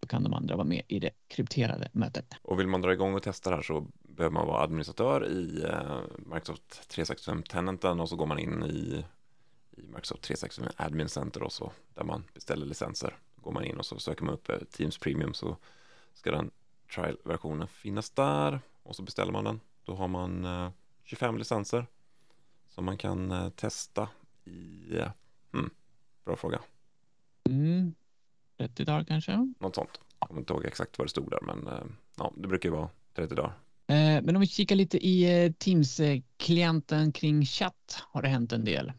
Då 0.00 0.08
kan 0.08 0.22
de 0.22 0.34
andra 0.34 0.56
vara 0.56 0.66
med 0.66 0.82
i 0.88 0.98
det 0.98 1.10
krypterade 1.28 1.88
mötet. 1.92 2.34
Och 2.42 2.58
vill 2.58 2.66
man 2.66 2.82
dra 2.82 2.92
igång 2.92 3.14
och 3.14 3.22
testa 3.22 3.50
det 3.50 3.56
här 3.56 3.62
så 3.62 3.86
behöver 4.02 4.34
man 4.34 4.46
vara 4.46 4.62
administratör 4.62 5.28
i 5.28 5.64
eh, 5.64 6.00
Microsoft 6.18 6.88
365 6.88 7.42
Tenanten 7.42 8.00
och 8.00 8.08
så 8.08 8.16
går 8.16 8.26
man 8.26 8.38
in 8.38 8.62
i, 8.62 9.04
i 9.76 9.82
Microsoft 9.82 10.22
365 10.22 10.72
Admin 10.76 11.08
Center 11.08 11.42
och 11.42 11.52
så 11.52 11.72
där 11.94 12.04
man 12.04 12.24
beställer 12.34 12.66
licenser. 12.66 13.16
Går 13.42 13.52
man 13.52 13.64
in 13.64 13.76
och 13.78 13.86
så 13.86 13.98
söker 13.98 14.24
man 14.24 14.34
upp 14.34 14.48
eh, 14.48 14.58
Teams 14.58 14.98
Premium 14.98 15.34
så 15.34 15.56
ska 16.14 16.30
den 16.30 16.50
trial-versionen 16.94 17.68
finnas 17.68 18.10
där 18.10 18.60
och 18.82 18.96
så 18.96 19.02
beställer 19.02 19.32
man 19.32 19.44
den. 19.44 19.60
Då 19.84 19.94
har 19.94 20.08
man 20.08 20.44
eh, 20.44 20.70
25 21.04 21.38
licenser 21.38 21.86
som 22.68 22.84
man 22.84 22.96
kan 22.98 23.30
eh, 23.32 23.48
testa 23.48 24.08
i, 24.44 24.96
eh, 24.98 25.10
hmm, 25.52 25.70
bra 26.24 26.36
fråga, 26.36 26.60
Mm. 27.44 27.94
30 28.58 28.84
dagar 28.84 29.04
kanske? 29.04 29.52
något 29.58 29.74
sånt. 29.74 30.00
Jag 30.20 30.28
kommer 30.28 30.40
inte 30.40 30.52
ihåg 30.52 30.64
exakt 30.64 30.98
vad 30.98 31.06
det 31.06 31.10
stod 31.10 31.30
där 31.30 31.40
men 31.42 31.66
eh, 31.66 31.82
ja, 32.16 32.32
det 32.36 32.48
brukar 32.48 32.68
ju 32.68 32.74
vara 32.74 32.88
30 33.14 33.34
dagar. 33.34 33.52
Eh, 33.86 34.22
Men 34.22 34.36
om 34.36 34.40
vi 34.40 34.46
kikar 34.46 34.76
lite 34.76 35.06
i 35.06 35.44
eh, 35.44 35.52
Teams-klienten 35.52 37.12
kring 37.12 37.44
chatt 37.46 38.02
har 38.08 38.22
det 38.22 38.28
hänt 38.28 38.52
en 38.52 38.64
del. 38.64 38.92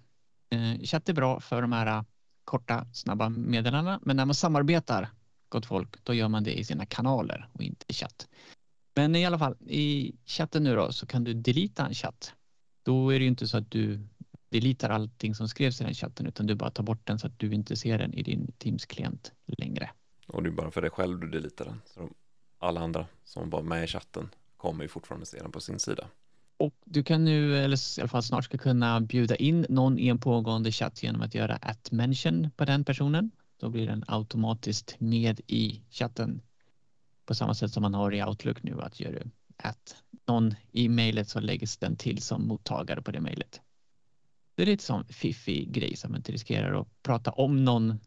Eh, 0.49 0.79
Chatt 0.83 1.09
är 1.09 1.13
bra 1.13 1.39
för 1.39 1.61
de 1.61 1.71
här 1.71 1.87
eh, 1.87 2.03
korta, 2.49 2.85
snabba 2.93 3.29
meddelandena, 3.29 3.99
men 4.03 4.15
när 4.17 4.25
man 4.25 4.35
samarbetar, 4.35 5.09
gott 5.49 5.65
folk, 5.65 6.03
då 6.03 6.13
gör 6.13 6.27
man 6.27 6.43
det 6.43 6.59
i 6.59 6.63
sina 6.63 6.85
kanaler 6.85 7.49
och 7.53 7.63
inte 7.63 7.85
i 7.87 7.93
chatt. 7.93 8.27
Men 8.95 9.15
i 9.15 9.25
alla 9.25 9.39
fall, 9.39 9.55
i 9.67 10.15
chatten 10.25 10.63
nu 10.63 10.75
då 10.75 10.91
så 10.91 11.05
kan 11.05 11.23
du 11.23 11.33
delita 11.33 11.85
en 11.85 11.93
chatt. 11.93 12.33
Då 12.83 13.09
är 13.13 13.19
det 13.19 13.23
ju 13.23 13.29
inte 13.29 13.47
så 13.47 13.57
att 13.57 13.71
du 13.71 14.07
deletar 14.49 14.89
allting 14.89 15.35
som 15.35 15.47
skrevs 15.49 15.81
i 15.81 15.83
den 15.83 15.93
chatten, 15.93 16.27
utan 16.27 16.47
du 16.47 16.55
bara 16.55 16.71
tar 16.71 16.83
bort 16.83 17.07
den 17.07 17.19
så 17.19 17.27
att 17.27 17.39
du 17.39 17.53
inte 17.53 17.75
ser 17.75 17.97
den 17.97 18.13
i 18.13 18.23
din 18.23 18.51
Teams-klient 18.57 19.31
längre. 19.45 19.89
Och 20.27 20.43
det 20.43 20.49
är 20.49 20.51
bara 20.51 20.71
för 20.71 20.81
dig 20.81 20.91
själv 20.91 21.19
du 21.19 21.29
deletar 21.29 21.65
den. 21.65 21.81
Så 21.85 21.99
de, 21.99 22.13
alla 22.57 22.81
andra 22.81 23.05
som 23.23 23.49
var 23.49 23.61
med 23.61 23.83
i 23.83 23.87
chatten 23.87 24.29
kommer 24.57 24.83
ju 24.83 24.87
fortfarande 24.87 25.25
se 25.25 25.39
den 25.39 25.51
på 25.51 25.59
sin 25.59 25.79
sida. 25.79 26.07
Och 26.59 26.73
du 26.85 27.03
kan 27.03 27.25
nu, 27.25 27.57
eller 27.57 27.99
i 27.99 28.01
alla 28.01 28.07
fall 28.07 28.23
snart 28.23 28.45
ska 28.45 28.57
kunna 28.57 29.01
bjuda 29.01 29.35
in 29.35 29.65
någon 29.69 29.99
i 29.99 30.07
en 30.07 30.19
pågående 30.19 30.71
chatt 30.71 31.03
genom 31.03 31.21
att 31.21 31.35
göra 31.35 31.55
at 31.55 31.91
mention 31.91 32.51
på 32.57 32.65
den 32.65 32.83
personen. 32.85 33.31
Då 33.59 33.69
blir 33.69 33.87
den 33.87 34.03
automatiskt 34.07 34.95
med 34.99 35.41
i 35.47 35.83
chatten. 35.89 36.41
På 37.25 37.35
samma 37.35 37.53
sätt 37.53 37.71
som 37.71 37.81
man 37.81 37.93
har 37.93 38.13
i 38.13 38.23
Outlook 38.23 38.63
nu 38.63 38.81
att 38.81 38.99
gör 38.99 39.11
du 39.11 39.31
at 39.57 39.95
någon 40.27 40.55
i 40.71 40.89
mejlet 40.89 41.29
så 41.29 41.39
läggs 41.39 41.77
den 41.77 41.95
till 41.95 42.21
som 42.21 42.47
mottagare 42.47 43.01
på 43.01 43.11
det 43.11 43.21
mejlet. 43.21 43.61
Det 44.55 44.61
är 44.61 44.67
lite 44.67 44.83
sån 44.83 45.05
fiffig 45.05 45.71
grej 45.71 45.95
som 45.95 46.15
inte 46.15 46.31
riskerar 46.31 46.81
att 46.81 47.03
prata 47.03 47.31
om 47.31 47.65
någon 47.65 47.99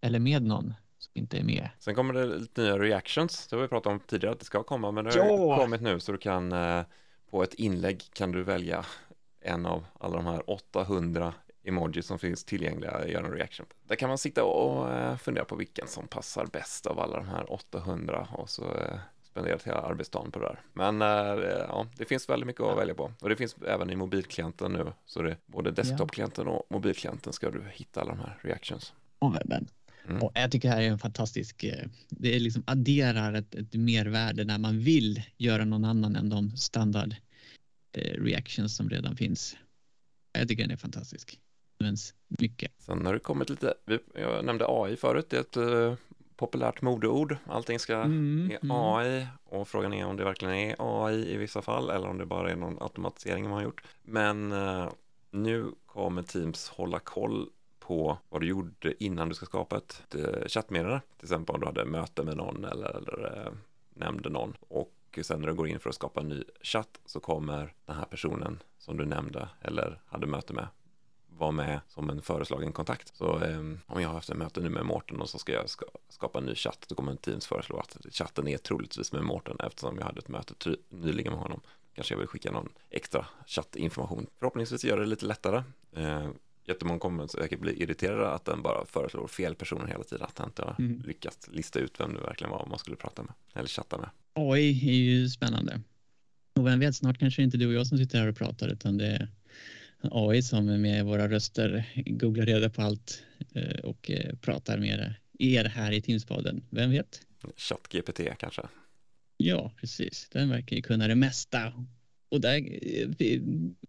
eller 0.00 0.18
med 0.18 0.42
någon 0.42 0.74
som 0.98 1.10
inte 1.14 1.38
är 1.38 1.44
med. 1.44 1.68
Sen 1.78 1.94
kommer 1.94 2.14
det 2.14 2.26
lite 2.26 2.62
nya 2.62 2.78
reactions. 2.78 3.46
Det 3.46 3.56
har 3.56 3.62
vi 3.62 3.68
pratat 3.68 3.92
om 3.92 4.00
tidigare 4.00 4.32
att 4.32 4.38
det 4.38 4.44
ska 4.44 4.62
komma, 4.62 4.90
men 4.90 5.04
det 5.04 5.10
har 5.10 5.18
Ja! 5.18 5.56
kommit 5.56 5.80
nu 5.80 6.00
så 6.00 6.12
du 6.12 6.18
kan 6.18 6.52
eh, 6.52 6.82
på 7.30 7.42
ett 7.42 7.54
inlägg 7.54 8.02
kan 8.12 8.32
du 8.32 8.42
välja 8.42 8.84
en 9.40 9.66
av 9.66 9.86
alla 9.98 10.16
de 10.16 10.26
här 10.26 10.50
800 10.50 11.34
emojis 11.64 12.06
som 12.06 12.18
finns 12.18 12.44
tillgängliga 12.44 12.98
och 12.98 13.08
göra 13.08 13.26
en 13.26 13.32
reaction. 13.32 13.66
Där 13.82 13.96
kan 13.96 14.08
man 14.08 14.18
sitta 14.18 14.44
och 14.44 14.92
eh, 14.92 15.16
fundera 15.16 15.44
på 15.44 15.56
vilken 15.56 15.88
som 15.88 16.08
passar 16.08 16.46
bäst 16.46 16.86
av 16.86 17.00
alla 17.00 17.16
de 17.16 17.28
här 17.28 17.52
800 17.52 18.28
och 18.32 18.50
så 18.50 18.64
eh, 18.64 18.98
spendera 19.22 19.58
hela 19.64 19.80
arbetsdagen 19.80 20.32
på 20.32 20.38
det 20.38 20.44
där. 20.44 20.60
Men 20.72 21.02
eh, 21.02 21.08
ja, 21.68 21.86
det 21.96 22.04
finns 22.04 22.28
väldigt 22.28 22.46
mycket 22.46 22.62
att 22.62 22.78
välja 22.78 22.94
på 22.94 23.12
och 23.20 23.28
det 23.28 23.36
finns 23.36 23.56
även 23.66 23.90
i 23.90 23.96
mobilklienten 23.96 24.72
nu 24.72 24.92
så 25.06 25.22
det 25.22 25.36
både 25.46 25.70
desktopklienten 25.70 26.48
och 26.48 26.66
mobilklienten 26.68 27.32
ska 27.32 27.50
du 27.50 27.64
hitta 27.72 28.00
alla 28.00 28.10
de 28.10 28.20
här 28.20 28.38
reactions. 28.42 28.94
Och 29.18 29.34
webben. 29.34 29.66
Mm. 30.08 30.22
Och 30.22 30.32
jag 30.34 30.50
tycker 30.50 30.68
det 30.68 30.74
här 30.74 30.82
är 30.82 30.88
en 30.88 30.98
fantastisk, 30.98 31.64
eh, 31.64 31.86
det 32.08 32.36
är 32.36 32.40
liksom 32.40 32.62
adderar 32.66 33.32
ett, 33.32 33.54
ett 33.54 33.74
mervärde 33.74 34.44
när 34.44 34.58
man 34.58 34.78
vill 34.78 35.22
göra 35.36 35.64
någon 35.64 35.84
annan 35.84 36.16
än 36.16 36.28
de 36.28 36.56
standard 36.56 37.14
eh, 37.92 38.22
reactions 38.22 38.76
som 38.76 38.90
redan 38.90 39.16
finns. 39.16 39.56
Jag 40.32 40.48
tycker 40.48 40.62
den 40.62 40.72
är 40.72 40.76
fantastisk. 40.76 41.40
Används 41.80 42.14
mycket. 42.28 42.72
Sen 42.78 43.06
har 43.06 43.12
det 43.12 43.18
kommit 43.18 43.50
lite, 43.50 43.74
jag 44.14 44.44
nämnde 44.44 44.64
AI 44.68 44.96
förut, 44.96 45.26
det 45.30 45.36
är 45.36 45.40
ett 45.40 45.56
eh, 45.56 45.94
populärt 46.36 46.82
modeord. 46.82 47.36
Allting 47.46 47.78
ska 47.78 47.94
Mm, 47.94 48.50
är 48.50 48.58
mm. 48.62 48.76
AI 48.76 49.26
och 49.44 49.68
frågan 49.68 49.92
är 49.92 50.06
om 50.06 50.16
det 50.16 50.24
verkligen 50.24 50.54
är 50.54 50.76
AI 50.78 51.34
i 51.34 51.36
vissa 51.36 51.62
fall 51.62 51.90
eller 51.90 52.08
om 52.08 52.18
det 52.18 52.26
bara 52.26 52.50
är 52.50 52.56
någon 52.56 52.82
automatisering 52.82 53.44
man 53.44 53.52
har 53.52 53.62
gjort. 53.62 53.82
Men 54.02 54.54
nu 55.30 55.70
kommer 55.86 56.22
Teams 56.22 56.68
hålla 56.68 56.98
koll 56.98 57.48
på 57.80 58.18
vad 58.28 58.40
du 58.40 58.46
gjorde 58.46 59.04
innan 59.04 59.28
du 59.28 59.34
ska 59.34 59.46
skapa 59.46 59.76
ett 59.76 60.14
eh, 60.14 60.48
chattmeddelande. 60.48 61.00
Till 61.16 61.24
exempel 61.24 61.54
om 61.54 61.60
du 61.60 61.66
hade 61.66 61.84
möte 61.84 62.22
med 62.22 62.36
någon 62.36 62.64
eller, 62.64 62.96
eller 62.96 63.46
eh, 63.46 63.52
nämnde 63.94 64.28
någon. 64.28 64.56
Och 64.60 65.18
sen 65.22 65.40
när 65.40 65.48
du 65.48 65.54
går 65.54 65.68
in 65.68 65.80
för 65.80 65.88
att 65.88 65.94
skapa 65.94 66.20
en 66.20 66.28
ny 66.28 66.44
chatt 66.62 67.00
så 67.06 67.20
kommer 67.20 67.74
den 67.86 67.96
här 67.96 68.04
personen 68.04 68.62
som 68.78 68.96
du 68.96 69.04
nämnde 69.04 69.48
eller 69.62 70.00
hade 70.06 70.26
möte 70.26 70.52
med 70.52 70.66
vara 71.40 71.50
med 71.50 71.80
som 71.88 72.10
en 72.10 72.22
föreslagen 72.22 72.72
kontakt. 72.72 73.16
Så 73.16 73.44
eh, 73.44 73.58
om 73.86 74.00
jag 74.00 74.08
har 74.08 74.14
haft 74.14 74.30
ett 74.30 74.36
möte 74.36 74.60
nu 74.60 74.68
med 74.68 74.86
Mårten 74.86 75.20
och 75.20 75.28
så 75.28 75.38
ska 75.38 75.52
jag 75.52 75.70
ska, 75.70 75.84
skapa 76.08 76.38
en 76.38 76.44
ny 76.44 76.54
chatt, 76.54 76.84
då 76.88 76.94
kommer 76.94 77.16
Teams 77.16 77.46
föreslå 77.46 77.78
att 77.78 77.96
chatten 78.12 78.48
är 78.48 78.58
troligtvis 78.58 79.12
med 79.12 79.24
Mårten 79.24 79.56
eftersom 79.60 79.98
jag 79.98 80.04
hade 80.04 80.18
ett 80.18 80.28
möte 80.28 80.76
nyligen 80.88 81.32
med 81.32 81.42
honom. 81.42 81.60
Kanske 81.94 82.14
jag 82.14 82.18
vill 82.18 82.28
skicka 82.28 82.52
någon 82.52 82.68
extra 82.90 83.26
chattinformation. 83.46 84.26
Förhoppningsvis 84.38 84.84
gör 84.84 84.96
det 84.96 85.06
lite 85.06 85.26
lättare. 85.26 85.62
Eh, 85.92 86.28
jättemånga 86.64 86.98
kommer 86.98 87.26
säkert 87.26 87.60
bli 87.60 87.82
irriterade 87.82 88.30
att 88.30 88.44
den 88.44 88.62
bara 88.62 88.86
föreslår 88.86 89.26
fel 89.26 89.54
personer 89.54 89.86
hela 89.86 90.04
tiden, 90.04 90.26
att 90.26 90.36
den 90.36 90.46
inte 90.46 90.62
har 90.62 90.76
mm. 90.78 91.02
lyckats 91.06 91.48
lista 91.52 91.78
ut 91.78 92.00
vem 92.00 92.14
det 92.14 92.20
verkligen 92.20 92.50
var 92.50 92.66
man 92.66 92.78
skulle 92.78 92.96
prata 92.96 93.22
med 93.22 93.32
eller 93.54 93.68
chatta 93.68 93.98
med. 93.98 94.10
AI 94.32 94.88
är 94.88 94.94
ju 94.94 95.28
spännande. 95.28 95.80
Och 96.54 96.66
vem 96.66 96.80
vet, 96.80 96.96
snart 96.96 97.18
kanske 97.18 97.42
inte 97.42 97.56
du 97.56 97.66
och 97.66 97.72
jag 97.72 97.86
som 97.86 97.98
sitter 97.98 98.18
här 98.18 98.28
och 98.28 98.36
pratar 98.36 98.68
utan 98.68 98.98
det 98.98 99.06
är 99.06 99.28
AI 100.02 100.42
som 100.42 100.82
med 100.82 101.04
våra 101.04 101.28
röster 101.28 101.92
googlar 102.06 102.46
reda 102.46 102.70
på 102.70 102.82
allt 102.82 103.22
eh, 103.54 103.80
och 103.80 104.10
eh, 104.10 104.36
pratar 104.36 104.78
med 104.78 105.14
er 105.38 105.64
här 105.64 105.92
i 105.92 106.02
Teamspodden. 106.02 106.64
Vem 106.70 106.90
vet? 106.90 107.20
ChatGPT 107.56 108.20
kanske? 108.38 108.62
Ja, 109.36 109.72
precis. 109.76 110.28
Den 110.32 110.48
verkar 110.48 110.76
ju 110.76 110.82
kunna 110.82 111.08
det 111.08 111.14
mesta. 111.14 111.72
Och 112.30 112.40
där 112.40 112.56
eh, 112.82 113.08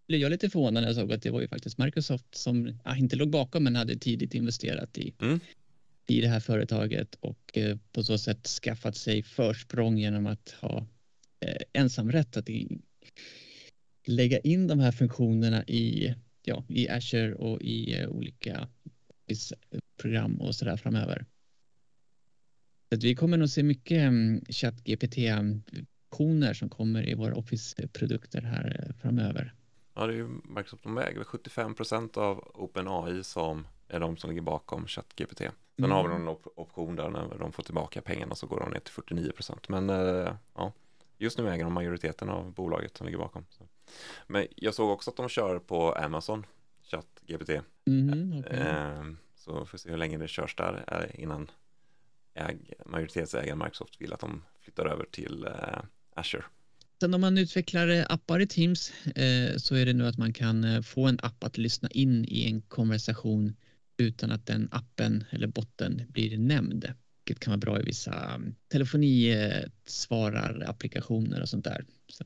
blev 0.08 0.22
jag 0.22 0.30
lite 0.30 0.50
förvånad 0.50 0.84
när 0.84 0.90
jag 0.90 0.96
såg 0.96 1.14
att 1.14 1.22
det 1.22 1.30
var 1.30 1.42
ju 1.42 1.48
faktiskt 1.48 1.78
Microsoft 1.78 2.36
som 2.36 2.74
ja, 2.84 2.96
inte 2.98 3.16
låg 3.16 3.30
bakom 3.30 3.64
men 3.64 3.76
hade 3.76 3.96
tidigt 3.96 4.34
investerat 4.34 4.98
i, 4.98 5.14
mm. 5.22 5.40
i 6.08 6.22
det 6.22 6.28
här 6.28 6.40
företaget 6.40 7.16
och 7.20 7.58
på 7.92 8.04
så 8.04 8.18
sätt 8.18 8.48
skaffat 8.48 8.96
sig 8.98 9.24
försprång 9.24 9.98
genom 9.98 10.28
att 10.28 10.56
ha 10.62 10.88
eh, 11.40 11.62
ensamrätt 11.74 12.38
att 12.38 12.50
i, 12.50 12.82
lägga 14.08 14.40
in 14.40 14.68
de 14.68 14.80
här 14.80 14.92
funktionerna 14.92 15.64
i, 15.64 16.16
ja, 16.44 16.64
i 16.70 16.90
Azure 16.90 17.34
och 17.34 17.62
i 17.62 18.00
eh, 18.00 18.10
olika 18.10 18.68
program 19.98 20.42
och 20.42 20.56
så 20.56 20.66
där 20.66 20.78
framöver. 20.78 21.26
Så 22.90 22.96
att 22.96 23.04
vi 23.04 23.16
kommer 23.16 23.38
nog 23.38 23.50
se 23.50 23.64
mycket 23.64 24.10
um, 24.10 24.42
ChatGPT-funktioner 26.12 26.54
som 26.54 26.70
kommer 26.70 27.10
i 27.10 27.14
våra 27.14 27.36
Office-produkter 27.36 28.42
här 28.42 28.86
uh, 28.88 28.96
framöver. 29.02 29.54
Ja, 29.94 30.08
det 30.08 30.14
är 30.14 30.18
ju 30.18 30.28
Microsoft, 30.28 30.84
de 30.84 30.98
äger 30.98 31.24
75 31.24 31.76
procent 31.76 32.18
av 32.18 32.52
OpenAI 32.54 33.24
som 33.24 33.68
är 33.88 34.00
de 34.00 34.18
som 34.18 34.30
ligger 34.30 34.42
bakom 34.42 34.88
ChatGPT. 34.88 35.38
Sen 35.38 35.52
mm. 35.78 35.92
har 35.92 36.04
vi 36.04 36.10
någon 36.10 36.28
op 36.28 36.48
option 36.56 36.96
där 36.96 37.10
när 37.10 37.38
de 37.40 37.52
får 37.52 37.64
tillbaka 37.64 38.02
pengarna 38.02 38.36
så 38.36 38.48
går 38.48 38.60
de 38.60 38.70
ner 38.70 38.80
till 38.80 38.94
49 38.94 39.32
procent. 39.32 39.70
Men 39.70 39.90
uh, 39.90 40.34
ja, 40.56 40.72
just 41.18 41.38
nu 41.38 41.50
äger 41.50 41.64
de 41.64 41.74
majoriteten 41.74 42.30
av 42.30 42.54
bolaget 42.54 42.98
som 42.98 43.06
ligger 43.06 43.18
bakom. 43.20 43.46
Så. 43.50 43.68
Men 44.28 44.48
jag 44.56 44.74
såg 44.74 44.90
också 44.90 45.10
att 45.10 45.18
de 45.18 45.30
kör 45.30 45.60
på 45.60 45.92
Amazon, 45.92 46.46
ChatGPT. 46.84 47.50
Mm, 47.88 48.40
okay. 48.40 48.60
eh, 48.60 49.04
så 49.36 49.66
får 49.66 49.72
vi 49.72 49.78
se 49.78 49.90
hur 49.90 49.98
länge 49.98 50.18
det 50.18 50.28
körs 50.28 50.56
där 50.56 50.84
eh, 50.88 51.24
innan 51.24 51.52
äg, 52.34 52.74
majoritetsägaren 52.86 53.60
Microsoft 53.60 54.02
vill 54.02 54.14
att 54.14 54.20
de 54.20 54.44
flyttar 54.60 54.86
över 54.86 55.06
till 55.06 55.46
eh, 55.46 55.82
Azure. 56.16 56.44
Sen 57.02 57.14
om 57.14 57.22
man 57.22 57.38
utvecklar 57.38 57.88
eh, 57.88 58.06
appar 58.10 58.40
i 58.40 58.48
Teams 58.48 58.94
eh, 59.16 59.58
så 59.58 59.76
är 59.76 59.86
det 59.86 59.94
nu 59.94 60.08
att 60.08 60.18
man 60.18 60.34
kan 60.34 60.64
eh, 60.64 60.82
få 60.82 61.08
en 61.08 61.20
app 61.24 61.44
att 61.44 61.58
lyssna 61.58 61.90
in 61.90 62.26
i 62.26 62.48
en 62.48 62.62
konversation 62.62 63.56
utan 63.98 64.32
att 64.32 64.46
den 64.46 64.70
appen 64.72 65.24
eller 65.30 65.48
botten 65.48 66.02
blir 66.10 66.38
nämnd. 66.38 66.94
Vilket 67.26 67.44
kan 67.44 67.52
vara 67.52 67.58
bra 67.58 67.80
i 67.80 67.84
vissa 67.84 68.36
um, 68.36 68.56
telefonisvararapplikationer 68.68 71.42
och 71.42 71.50
sånt 71.50 71.64
där. 71.64 71.86
Så 72.08 72.24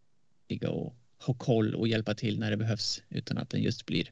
ligga 0.50 0.70
och 0.70 0.96
ha 1.26 1.34
koll 1.34 1.76
och 1.76 1.88
hjälpa 1.88 2.14
till 2.14 2.40
när 2.40 2.52
det 2.52 2.58
behövs 2.58 3.04
utan 3.10 3.38
att 3.38 3.50
den 3.50 3.62
just 3.62 3.86
blir 3.86 4.12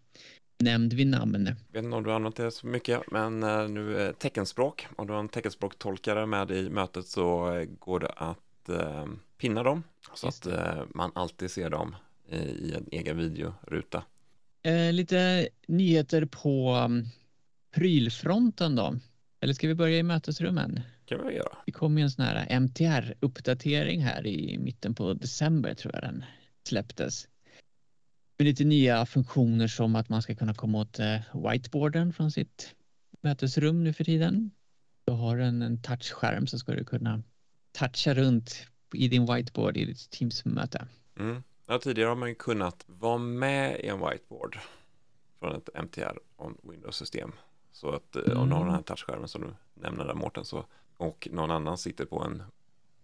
nämnd 0.59 0.93
vid 0.93 1.07
namn. 1.07 1.45
Jag 1.45 1.55
vet 1.73 1.83
inte 1.83 1.97
om 1.97 2.03
du 2.03 2.09
har 2.09 2.15
använt 2.15 2.35
det 2.35 2.51
så 2.51 2.67
mycket, 2.67 3.01
men 3.11 3.39
nu 3.73 4.13
teckenspråk. 4.19 4.87
Om 4.95 5.07
du 5.07 5.13
har 5.13 5.19
en 5.19 5.29
teckenspråktolkare 5.29 6.25
med 6.25 6.51
i 6.51 6.69
mötet 6.69 7.07
så 7.07 7.51
går 7.79 7.99
det 7.99 8.09
att 8.09 8.42
eh, 8.69 9.05
pinna 9.37 9.63
dem 9.63 9.83
så 10.15 10.27
att 10.27 10.45
eh, 10.45 10.83
man 10.95 11.11
alltid 11.15 11.51
ser 11.51 11.69
dem 11.69 11.95
i 12.29 12.73
en 12.73 12.87
egen 12.91 13.17
videoruta. 13.17 14.03
Eh, 14.63 14.93
lite 14.93 15.49
nyheter 15.67 16.25
på 16.25 16.75
um, 16.85 17.05
prylfronten 17.75 18.75
då. 18.75 18.95
Eller 19.39 19.53
ska 19.53 19.67
vi 19.67 19.75
börja 19.75 19.97
i 19.97 20.03
mötesrummen? 20.03 20.81
kan 21.05 21.27
vi 21.27 21.35
göra. 21.35 21.57
Det 21.65 21.71
kom 21.71 21.97
ju 21.97 22.03
en 22.03 22.11
sån 22.11 22.25
här 22.25 22.59
MTR-uppdatering 22.59 24.03
här 24.03 24.27
i 24.27 24.57
mitten 24.57 24.95
på 24.95 25.13
december 25.13 25.73
tror 25.73 25.93
jag 25.93 26.03
den 26.03 26.25
släpptes. 26.67 27.27
Med 28.37 28.45
lite 28.45 28.63
nya 28.63 29.05
funktioner 29.05 29.67
som 29.67 29.95
att 29.95 30.09
man 30.09 30.21
ska 30.21 30.35
kunna 30.35 30.53
komma 30.53 30.79
åt 30.79 30.99
eh, 30.99 31.19
whiteboarden 31.33 32.13
från 32.13 32.31
sitt 32.31 32.75
mötesrum 33.21 33.83
nu 33.83 33.93
för 33.93 34.03
tiden. 34.03 34.51
Du 35.05 35.13
har 35.13 35.37
en, 35.37 35.61
en 35.61 35.81
touchskärm 35.81 36.47
så 36.47 36.59
ska 36.59 36.71
du 36.71 36.85
kunna 36.85 37.23
toucha 37.73 38.13
runt 38.13 38.67
i 38.93 39.07
din 39.07 39.25
whiteboard 39.25 39.77
i 39.77 39.85
ditt 39.85 40.09
Teams-möte. 40.09 40.87
Mm. 41.19 41.43
Ja, 41.65 41.79
tidigare 41.79 42.07
har 42.07 42.15
man 42.15 42.29
ju 42.29 42.35
kunnat 42.35 42.83
vara 42.87 43.17
med 43.17 43.79
i 43.79 43.87
en 43.87 43.99
whiteboard 43.99 44.59
från 45.39 45.55
ett 45.55 45.69
MTR 45.83 46.19
on 46.37 46.57
Windows-system. 46.63 47.31
Så 47.71 47.89
att 47.89 48.15
mm. 48.15 48.37
om 48.37 48.49
du 48.49 48.55
har 48.55 48.65
den 48.65 48.73
här 48.73 48.81
touchskärmen 48.81 49.27
som 49.27 49.41
du 49.41 49.81
nämner 49.81 50.05
där 50.05 50.13
Mårten 50.13 50.45
så 50.45 50.65
och 50.97 51.27
någon 51.31 51.51
annan 51.51 51.77
sitter 51.77 52.05
på 52.05 52.21
en, 52.23 52.43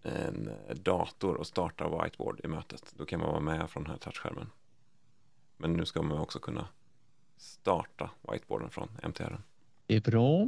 en 0.01 0.49
dator 0.83 1.35
och 1.35 1.47
startar 1.47 2.03
whiteboard 2.03 2.41
i 2.43 2.47
mötet, 2.47 2.93
då 2.97 3.05
kan 3.05 3.19
man 3.19 3.29
vara 3.29 3.39
med 3.39 3.69
från 3.69 3.83
den 3.83 3.91
här 3.91 3.99
touchskärmen. 3.99 4.49
Men 5.57 5.73
nu 5.73 5.85
ska 5.85 6.01
man 6.01 6.17
också 6.17 6.39
kunna 6.39 6.67
starta 7.37 8.09
whiteboarden 8.31 8.69
från 8.69 8.89
MTR. 9.03 9.41
Det 9.85 9.95
är 9.95 10.01
bra. 10.01 10.47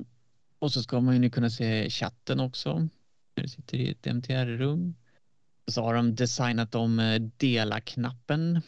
Och 0.59 0.71
så 0.71 0.83
ska 0.83 0.99
man 0.99 1.13
ju 1.13 1.19
nu 1.19 1.29
kunna 1.29 1.49
se 1.49 1.89
chatten 1.89 2.39
också. 2.39 2.87
När 3.35 3.43
du 3.43 3.49
sitter 3.49 3.77
i 3.77 3.91
ett 3.91 4.05
MTR-rum. 4.05 4.95
Så 5.67 5.81
har 5.81 5.93
de 5.93 6.15
designat 6.15 6.75
om 6.75 6.99
eh, 6.99 7.21
dela-knappen. 7.37 8.61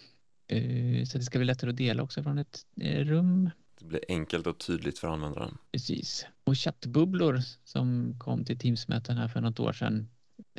Eh, 0.48 1.06
så 1.06 1.18
det 1.18 1.24
ska 1.24 1.40
bli 1.40 1.46
lättare 1.46 1.70
att 1.70 1.78
dela 1.78 2.04
också 2.04 2.24
från 2.24 2.38
ett 2.38 2.66
eh, 2.82 3.06
rum. 3.06 3.50
Det 3.80 3.86
blir 3.86 4.02
enkelt 4.08 4.48
och 4.48 4.60
tydligt 4.60 5.00
för 5.00 5.08
användaren. 5.08 5.58
Precis. 5.72 6.26
Och 6.44 6.58
chattbubblor 6.58 7.40
som 7.64 8.16
kom 8.20 8.46
till 8.46 8.60
Teams-möten 8.60 9.18
här 9.18 9.28
för 9.28 9.42
något 9.42 9.60
år 9.60 9.74
sedan 9.74 10.10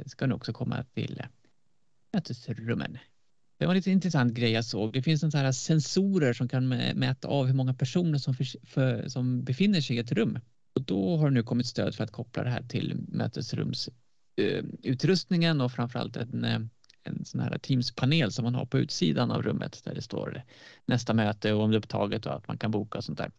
ska 0.07 0.27
nu 0.27 0.35
också 0.35 0.53
komma 0.53 0.85
till 0.95 1.23
mötesrummen. 2.13 2.99
Det 3.59 3.67
var 3.67 3.73
en 3.73 3.77
lite 3.77 3.91
intressant 3.91 4.33
grej 4.33 4.51
jag 4.51 4.65
såg. 4.65 4.93
Det 4.93 5.03
finns 5.03 5.23
en 5.23 5.33
här 5.33 5.53
sensorer 5.53 6.33
som 6.33 6.49
kan 6.49 6.69
mäta 6.69 7.29
av 7.29 7.47
hur 7.47 7.55
många 7.55 7.75
personer 7.75 8.19
som, 8.19 8.35
för, 8.35 8.67
för, 8.67 9.09
som 9.09 9.45
befinner 9.45 9.81
sig 9.81 9.97
i 9.97 9.99
ett 9.99 10.13
rum. 10.13 10.39
Och 10.75 10.83
då 10.83 11.17
har 11.17 11.29
det 11.29 11.35
nu 11.35 11.43
kommit 11.43 11.67
stöd 11.67 11.95
för 11.95 12.05
att 12.05 12.13
koppla 12.13 12.45
det 12.45 12.51
här 12.51 12.63
till 12.63 12.97
mötesrumsutrustningen 13.09 15.61
uh, 15.61 15.65
och 15.65 15.73
framförallt 15.73 16.17
en, 16.17 16.45
eh, 16.45 16.61
en 17.03 17.25
sån 17.25 17.41
här 17.41 17.59
Teams-panel 17.59 18.33
som 18.33 18.45
man 18.45 18.55
har 18.55 18.67
på 18.67 18.79
utsidan 18.79 19.31
av 19.31 19.43
rummet 19.43 19.85
där 19.85 19.95
det 19.95 20.03
står 20.03 20.43
nästa 20.87 21.15
möte 21.15 21.53
och 21.53 21.63
om 21.63 21.71
det 21.71 21.77
är 21.77 21.79
upptaget 21.79 22.27
och 22.27 22.35
att 22.35 22.49
man 22.49 22.59
kan 22.59 22.71
boka 22.71 22.99
och 22.99 23.05
sånt 23.05 23.19
där. 23.19 23.31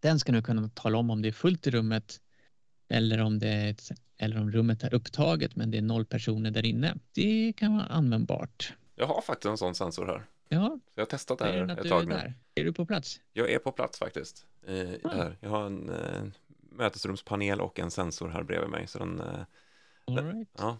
Den 0.00 0.18
ska 0.18 0.32
nu 0.32 0.42
kunna 0.42 0.68
tala 0.68 0.98
om 0.98 1.10
om 1.10 1.22
det 1.22 1.28
är 1.28 1.32
fullt 1.32 1.66
i 1.66 1.70
rummet 1.70 2.20
eller 2.88 3.20
om, 3.20 3.38
det 3.38 3.48
är 3.48 3.70
ett, 3.70 3.90
eller 4.16 4.40
om 4.40 4.52
rummet 4.52 4.82
är 4.82 4.94
upptaget 4.94 5.56
men 5.56 5.70
det 5.70 5.78
är 5.78 5.82
noll 5.82 6.04
personer 6.04 6.50
där 6.50 6.66
inne. 6.66 6.96
Det 7.12 7.52
kan 7.56 7.76
vara 7.76 7.86
användbart. 7.86 8.74
Jag 8.94 9.06
har 9.06 9.20
faktiskt 9.20 9.50
en 9.50 9.58
sån 9.58 9.74
sensor 9.74 10.06
här. 10.06 10.26
Ja. 10.48 10.78
Så 10.84 10.90
jag 10.94 11.02
har 11.02 11.06
testat 11.06 11.38
det 11.38 11.44
här 11.44 11.80
ett 11.80 11.88
tag 11.88 12.08
nu. 12.08 12.32
Är 12.54 12.64
du 12.64 12.72
på 12.72 12.86
plats? 12.86 13.20
Jag 13.32 13.50
är 13.50 13.58
på 13.58 13.72
plats 13.72 13.98
faktiskt. 13.98 14.46
I, 14.68 14.98
ah. 15.04 15.08
här. 15.08 15.36
Jag 15.40 15.50
har 15.50 15.66
en 15.66 15.88
eh, 15.88 16.22
mötesrumspanel 16.70 17.60
och 17.60 17.78
en 17.78 17.90
sensor 17.90 18.28
här 18.28 18.42
bredvid 18.42 18.70
mig. 18.70 18.86
Så 18.86 18.98
den, 18.98 19.20
eh, 19.20 19.44
right. 20.06 20.48
ja, 20.58 20.78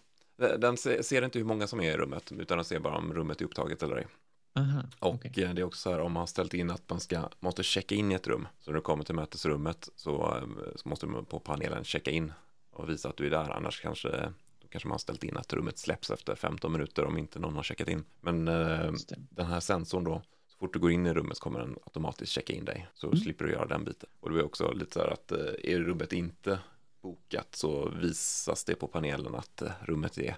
den 0.57 0.77
ser 0.77 1.25
inte 1.25 1.39
hur 1.39 1.45
många 1.45 1.67
som 1.67 1.79
är 1.79 1.91
i 1.91 1.97
rummet, 1.97 2.31
utan 2.31 2.57
den 2.57 2.65
ser 2.65 2.79
bara 2.79 2.97
om 2.97 3.13
rummet 3.13 3.41
är 3.41 3.45
upptaget 3.45 3.83
eller 3.83 3.95
ej. 3.95 4.07
Aha, 4.55 4.83
och 4.99 5.15
okay. 5.15 5.43
Eh, 5.43 5.53
det 5.53 5.61
är 5.61 5.65
också 5.65 5.81
så 5.81 5.91
här 5.91 5.99
om 5.99 6.11
man 6.11 6.19
har 6.19 6.27
ställt 6.27 6.53
in 6.53 6.69
att 6.69 6.89
man 6.89 6.99
ska, 6.99 7.29
måste 7.39 7.63
checka 7.63 7.95
in 7.95 8.11
i 8.11 8.15
ett 8.15 8.27
rum. 8.27 8.47
Så 8.59 8.71
när 8.71 8.75
du 8.75 8.81
kommer 8.81 9.03
till 9.03 9.15
mötesrummet 9.15 9.89
så, 9.95 10.37
eh, 10.37 10.75
så 10.75 10.89
måste 10.89 11.05
du 11.05 11.23
på 11.23 11.39
panelen 11.39 11.83
checka 11.83 12.11
in 12.11 12.33
och 12.71 12.89
visa 12.89 13.09
att 13.09 13.17
du 13.17 13.25
är 13.25 13.29
där. 13.29 13.49
Annars 13.49 13.81
kanske, 13.81 14.33
kanske 14.69 14.87
man 14.87 14.93
har 14.93 14.99
ställt 14.99 15.23
in 15.23 15.37
att 15.37 15.53
rummet 15.53 15.77
släpps 15.77 16.09
efter 16.09 16.35
15 16.35 16.71
minuter 16.71 17.05
om 17.05 17.17
inte 17.17 17.39
någon 17.39 17.55
har 17.55 17.63
checkat 17.63 17.87
in. 17.87 18.03
Men 18.21 18.45
den 18.45 19.45
här 19.45 19.59
sensorn 19.59 20.03
då, 20.03 20.21
fort 20.61 20.73
du 20.73 20.79
går 20.79 20.91
in 20.91 21.05
i 21.05 21.13
rummet 21.13 21.39
kommer 21.39 21.59
den 21.59 21.77
automatiskt 21.83 22.31
checka 22.31 22.53
in 22.53 22.65
dig. 22.65 22.87
Så 22.93 23.07
mm. 23.07 23.19
slipper 23.19 23.45
du 23.45 23.51
göra 23.51 23.65
den 23.65 23.83
biten. 23.83 24.09
Och 24.19 24.31
det 24.31 24.39
är 24.39 24.45
också 24.45 24.71
lite 24.71 24.93
så 24.93 24.99
här 24.99 25.07
att 25.07 25.31
eh, 25.31 25.37
är 25.63 25.79
rummet 25.79 26.13
inte 26.13 26.59
bokat 27.01 27.55
så 27.55 27.89
visas 27.89 28.63
det 28.63 28.75
på 28.75 28.87
panelen 28.87 29.35
att 29.35 29.63
rummet 29.81 30.17
är 30.17 30.35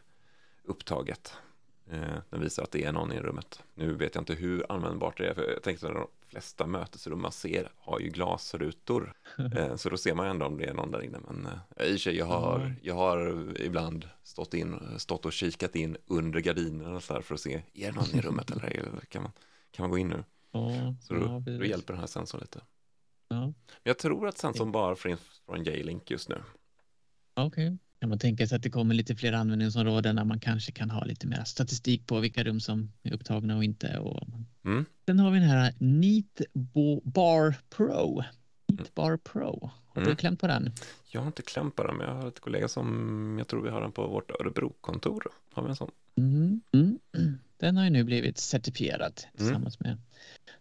upptaget. 0.64 1.34
Eh, 1.92 2.18
den 2.30 2.42
visar 2.42 2.64
att 2.64 2.72
det 2.72 2.84
är 2.84 2.92
någon 2.92 3.12
i 3.12 3.20
rummet. 3.20 3.64
Nu 3.74 3.94
vet 3.94 4.16
jag 4.16 4.22
inte 4.22 4.34
hur 4.34 4.72
användbart 4.72 5.18
det 5.18 5.28
är, 5.28 5.34
för 5.34 5.52
jag 5.52 5.64
tänkte 5.64 5.88
att 5.88 5.94
de 5.94 6.08
flesta 6.28 6.68
mötesrum 6.68 7.22
man 7.22 7.32
ser 7.32 7.72
har 7.78 8.00
ju 8.00 8.10
glasrutor. 8.10 9.14
Eh, 9.56 9.76
så 9.76 9.90
då 9.90 9.98
ser 9.98 10.16
man 10.16 10.28
ändå 10.28 10.46
om 10.46 10.58
det 10.58 10.66
är 10.66 10.74
någon 10.74 10.92
där 10.92 11.04
inne. 11.04 11.20
Men 11.28 11.48
eh, 11.78 11.86
i 11.86 11.96
och 11.96 12.00
sig, 12.00 12.18
jag 12.18 12.26
har, 12.26 12.76
jag 12.82 12.96
har 12.96 13.48
ibland 13.62 14.10
stått, 14.24 14.54
in, 14.54 14.80
stått 14.98 15.26
och 15.26 15.34
kikat 15.34 15.76
in 15.76 15.98
under 16.08 16.40
gardinerna 16.40 17.00
så 17.00 17.22
för 17.22 17.36
att 17.36 17.42
se, 17.42 17.62
är 17.74 17.92
det 17.92 17.96
någon 17.96 18.20
i 18.20 18.22
rummet 18.22 18.52
eller 18.52 19.00
kan 19.10 19.22
man, 19.22 19.32
kan 19.74 19.84
man 19.84 19.92
gå 19.92 19.98
in 19.98 20.08
nu? 20.08 20.24
så 21.02 21.14
då, 21.14 21.44
då 21.46 21.66
hjälper 21.66 21.94
den 21.94 22.00
här 22.00 22.08
sensorn 22.08 22.42
lite. 22.42 22.62
Jag 23.84 23.98
tror 23.98 24.28
att 24.28 24.38
Senson 24.38 24.72
bara 24.72 24.96
finns 24.96 25.20
från 25.46 25.64
J-Link 25.64 26.12
just 26.12 26.30
nu. 26.30 26.36
Okej. 27.34 27.68
Okay. 27.68 27.78
Kan 28.00 28.10
man 28.10 28.20
tänka 28.20 28.48
sig 28.48 28.56
att 28.56 28.64
det 28.64 28.70
kommer 28.70 28.96
lite 28.96 29.16
fler 29.16 29.34
användningsområden 29.34 30.16
där 30.16 30.24
man 30.24 30.40
kanske 30.40 30.72
kan 30.72 30.90
ha 30.90 31.04
lite 31.04 31.28
mer 31.28 31.44
statistik 31.44 32.08
på 32.08 32.20
vilka 32.20 32.44
rum 32.44 32.60
som 32.60 32.92
är 33.04 33.14
upptagna 33.14 33.58
och 33.58 33.64
inte. 33.64 34.00
Och... 34.00 34.28
Mm. 34.66 34.86
Sen 35.06 35.20
har 35.20 35.32
vi 35.32 35.40
den 35.40 35.50
här 35.50 35.74
Neat 35.78 36.42
Bar 37.04 37.56
Pro. 37.70 38.24
Neat 38.68 38.96
Bar 38.96 39.18
Pro. 39.18 39.72
Har 39.88 40.02
mm. 40.02 40.10
du 40.10 40.16
klämt 40.16 40.42
på 40.42 40.48
den? 40.48 40.72
Jag 41.12 41.22
har 41.22 41.28
inte 41.28 41.42
klämt 41.42 41.76
på 41.76 41.84
den, 41.84 41.98
men 41.98 42.08
jag 42.08 42.16
har 42.16 42.28
ett 42.28 42.40
kollega 42.40 42.68
som 42.68 43.36
jag 43.38 43.48
tror 43.48 43.62
vi 43.62 43.70
har 43.70 43.82
den 43.82 43.92
på 43.92 44.08
vårt 44.08 44.32
Örebro-kontor. 44.32 45.28
Har 45.54 45.64
vi 45.64 45.70
en 45.70 45.76
sån? 45.76 45.92
Mm. 46.18 46.62
Mm. 46.74 47.00
Den 47.64 47.78
har 47.78 47.84
ju 47.84 47.90
nu 47.90 48.04
blivit 48.04 48.38
certifierad 48.38 49.22
tillsammans 49.38 49.80
med 49.80 49.98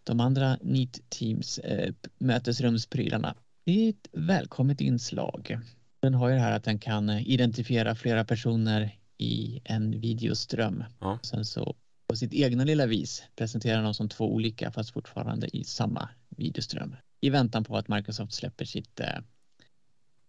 de 0.04 0.20
andra 0.20 0.58
Neat 0.62 1.00
Teams 1.08 1.58
äh, 1.58 1.94
mötesrumsprylarna. 2.18 3.34
Det 3.64 3.86
är 3.86 3.90
ett 3.90 4.08
välkommet 4.12 4.80
inslag. 4.80 5.58
Den 6.00 6.14
har 6.14 6.28
ju 6.28 6.34
det 6.34 6.40
här 6.40 6.52
att 6.52 6.64
den 6.64 6.78
kan 6.78 7.10
identifiera 7.10 7.94
flera 7.94 8.24
personer 8.24 8.98
i 9.18 9.60
en 9.64 10.00
videoström. 10.00 10.84
Ja. 11.00 11.18
Sen 11.22 11.44
så 11.44 11.74
på 12.06 12.16
sitt 12.16 12.34
egna 12.34 12.64
lilla 12.64 12.86
vis 12.86 13.22
presentera 13.36 13.82
dem 13.82 13.94
som 13.94 14.08
två 14.08 14.32
olika 14.32 14.70
fast 14.70 14.90
fortfarande 14.90 15.56
i 15.56 15.64
samma 15.64 16.08
videoström. 16.28 16.96
I 17.20 17.30
väntan 17.30 17.64
på 17.64 17.76
att 17.76 17.88
Microsoft 17.88 18.32
släpper 18.32 18.64
sitt 18.64 19.00
eh, 19.00 19.18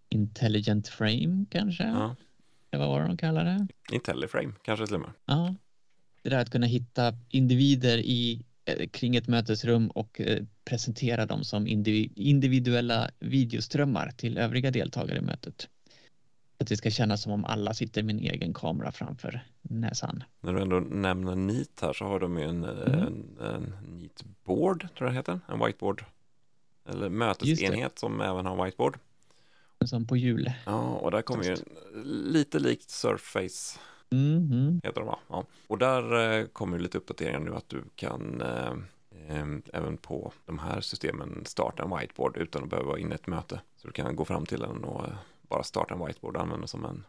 Intelligent 0.09 0.88
Frame 0.88 1.45
kanske? 1.49 1.83
Ja. 1.83 2.15
Eller 2.71 2.86
vad 2.86 2.89
var 2.89 3.01
det 3.01 3.07
de 3.07 3.17
kallar 3.17 3.45
det? 3.45 3.67
IntelliFrame 3.91 4.53
kanske 4.63 4.86
till 4.86 4.95
och 4.95 5.01
med. 5.01 5.12
Ja. 5.25 5.55
Det 6.23 6.29
där 6.29 6.39
att 6.39 6.49
kunna 6.49 6.65
hitta 6.65 7.13
individer 7.29 7.97
i 7.97 8.45
Eh, 8.65 8.88
kring 8.88 9.15
ett 9.15 9.27
mötesrum 9.27 9.88
och 9.88 10.21
eh, 10.21 10.43
presentera 10.65 11.25
dem 11.25 11.43
som 11.43 11.67
individuella 11.67 13.09
videoströmmar 13.19 14.12
till 14.17 14.38
övriga 14.38 14.71
deltagare 14.71 15.17
i 15.17 15.21
mötet. 15.21 15.69
Att 16.57 16.67
det 16.67 16.77
ska 16.77 16.91
kännas 16.91 17.21
som 17.21 17.31
om 17.31 17.45
alla 17.45 17.73
sitter 17.73 18.03
med 18.03 18.15
en 18.15 18.21
egen 18.21 18.53
kamera 18.53 18.91
framför 18.91 19.45
näsan. 19.62 20.23
När 20.41 20.53
du 20.53 20.62
ändå 20.62 20.79
nämner 20.79 21.36
NEAT 21.36 21.79
här 21.81 21.93
så 21.93 22.05
har 22.05 22.19
de 22.19 22.38
ju 22.38 22.43
en, 22.43 22.63
mm. 22.63 22.99
en, 22.99 23.38
en 23.41 23.73
NEAT 23.97 24.23
board, 24.43 24.79
tror 24.97 25.07
jag 25.07 25.12
det 25.12 25.17
heter, 25.17 25.39
en 25.47 25.65
whiteboard. 25.65 26.05
Eller 26.89 27.09
mötesenhet 27.09 27.99
som 27.99 28.21
även 28.21 28.45
har 28.45 28.65
whiteboard. 28.65 28.97
Som 29.86 30.07
på 30.07 30.17
jul. 30.17 30.51
Ja, 30.65 30.81
och 30.81 31.12
där 31.12 31.21
kommer 31.21 31.43
ju 31.43 31.55
lite 32.03 32.59
likt 32.59 32.89
Surface 32.89 33.79
Mm. 34.13 34.82
Heter 34.84 35.02
de 35.02 35.08
va? 35.08 35.19
Ja. 35.30 35.45
Och 35.67 35.78
där 35.78 36.34
eh, 36.39 36.45
kommer 36.45 36.80
lite 36.80 36.97
uppdateringar 36.97 37.39
nu 37.39 37.56
att 37.56 37.69
du 37.69 37.84
kan 37.95 38.41
eh, 38.41 38.73
eh, 39.28 39.45
även 39.73 39.97
på 39.97 40.34
de 40.45 40.60
här 40.60 40.82
systemen 40.82 41.41
starta 41.45 41.84
en 41.84 41.97
whiteboard 41.99 42.38
utan 42.38 42.63
att 42.63 42.69
behöva 42.69 42.88
vara 42.88 42.99
inne 42.99 43.12
i 43.12 43.15
ett 43.15 43.28
möte. 43.28 43.62
Så 43.78 43.88
du 43.88 43.93
kan 43.93 44.15
gå 44.15 44.26
fram 44.26 44.45
till 44.45 44.60
den 44.60 44.84
och 44.84 45.06
bara 45.41 45.63
starta 45.63 45.93
en 45.93 46.06
whiteboard 46.06 46.36
och 46.36 46.41
använda 46.41 46.67
som 46.67 46.86
en 46.86 47.04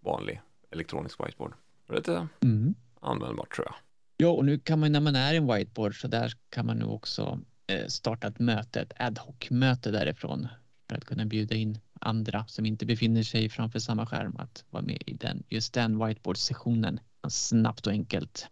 vanlig 0.00 0.40
elektronisk 0.70 1.20
whiteboard. 1.26 1.52
Det 1.86 1.92
är 1.92 1.96
lite 1.96 2.28
mm. 2.40 2.74
användbart 3.00 3.54
tror 3.54 3.66
jag. 3.66 3.74
Ja, 4.16 4.28
och 4.28 4.44
nu 4.44 4.58
kan 4.58 4.80
man 4.80 4.92
när 4.92 5.00
man 5.00 5.16
är 5.16 5.34
i 5.34 5.36
en 5.36 5.54
whiteboard 5.54 6.00
så 6.00 6.08
där 6.08 6.32
kan 6.48 6.66
man 6.66 6.76
nu 6.76 6.84
också 6.84 7.40
starta 7.88 8.26
ett 8.26 8.38
möte, 8.38 8.80
ett 8.80 8.92
ad 8.96 9.20
hoc-möte 9.20 9.90
därifrån 9.90 10.48
för 10.88 10.96
att 10.96 11.04
kunna 11.04 11.24
bjuda 11.24 11.54
in 11.54 11.78
andra 12.00 12.46
som 12.46 12.66
inte 12.66 12.86
befinner 12.86 13.22
sig 13.22 13.48
framför 13.48 13.78
samma 13.78 14.06
skärm 14.06 14.36
att 14.36 14.64
vara 14.70 14.82
med 14.82 15.02
i 15.06 15.14
den, 15.14 15.42
just 15.48 15.72
den 15.72 16.04
whiteboard-sessionen. 16.04 17.00
Snabbt 17.28 17.86
och 17.86 17.92
enkelt 17.92 18.48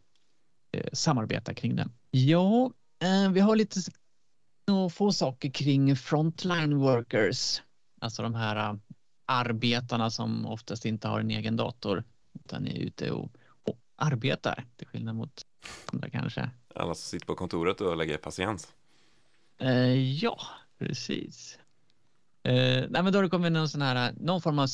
eh, 0.72 0.88
samarbeta 0.92 1.54
kring 1.54 1.76
den. 1.76 1.92
Ja, 2.10 2.72
eh, 2.98 3.30
vi 3.30 3.40
har 3.40 3.56
lite 3.56 3.80
få 4.90 5.12
saker 5.12 5.50
kring 5.50 5.96
frontline 5.96 6.76
workers, 6.78 7.62
alltså 8.00 8.22
de 8.22 8.34
här 8.34 8.72
uh, 8.72 8.78
arbetarna 9.26 10.10
som 10.10 10.46
oftast 10.46 10.84
inte 10.84 11.08
har 11.08 11.20
en 11.20 11.30
egen 11.30 11.56
dator 11.56 12.04
utan 12.34 12.66
är 12.66 12.78
ute 12.78 13.10
och, 13.10 13.32
och 13.62 13.78
arbetar 13.96 14.64
till 14.76 14.86
skillnad 14.86 15.16
mot 15.16 15.46
andra 15.92 16.10
kanske. 16.10 16.50
Alla 16.74 16.94
som 16.94 17.10
sitter 17.10 17.26
på 17.26 17.34
kontoret 17.34 17.80
och 17.80 17.96
lägger 17.96 18.16
patiens. 18.16 18.72
Uh, 19.62 19.98
ja, 19.98 20.40
precis. 20.78 21.58
Eh, 22.46 22.84
nej, 22.90 23.02
men 23.02 23.12
då 23.12 23.18
har 23.18 23.22
det 23.22 23.28
kommit 23.28 23.52
någon, 23.52 23.68
sån 23.68 23.82
här, 23.82 24.14
någon 24.20 24.40
form 24.42 24.58
av 24.58 24.68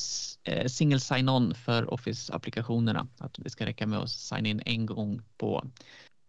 eh, 0.44 0.66
single 0.66 1.00
sign-on 1.00 1.54
för 1.54 1.94
Office-applikationerna. 1.94 3.06
Att 3.18 3.34
det 3.38 3.50
ska 3.50 3.66
räcka 3.66 3.86
med 3.86 3.98
att 3.98 4.10
signa 4.10 4.48
in 4.48 4.62
en 4.64 4.86
gång 4.86 5.22
på 5.36 5.66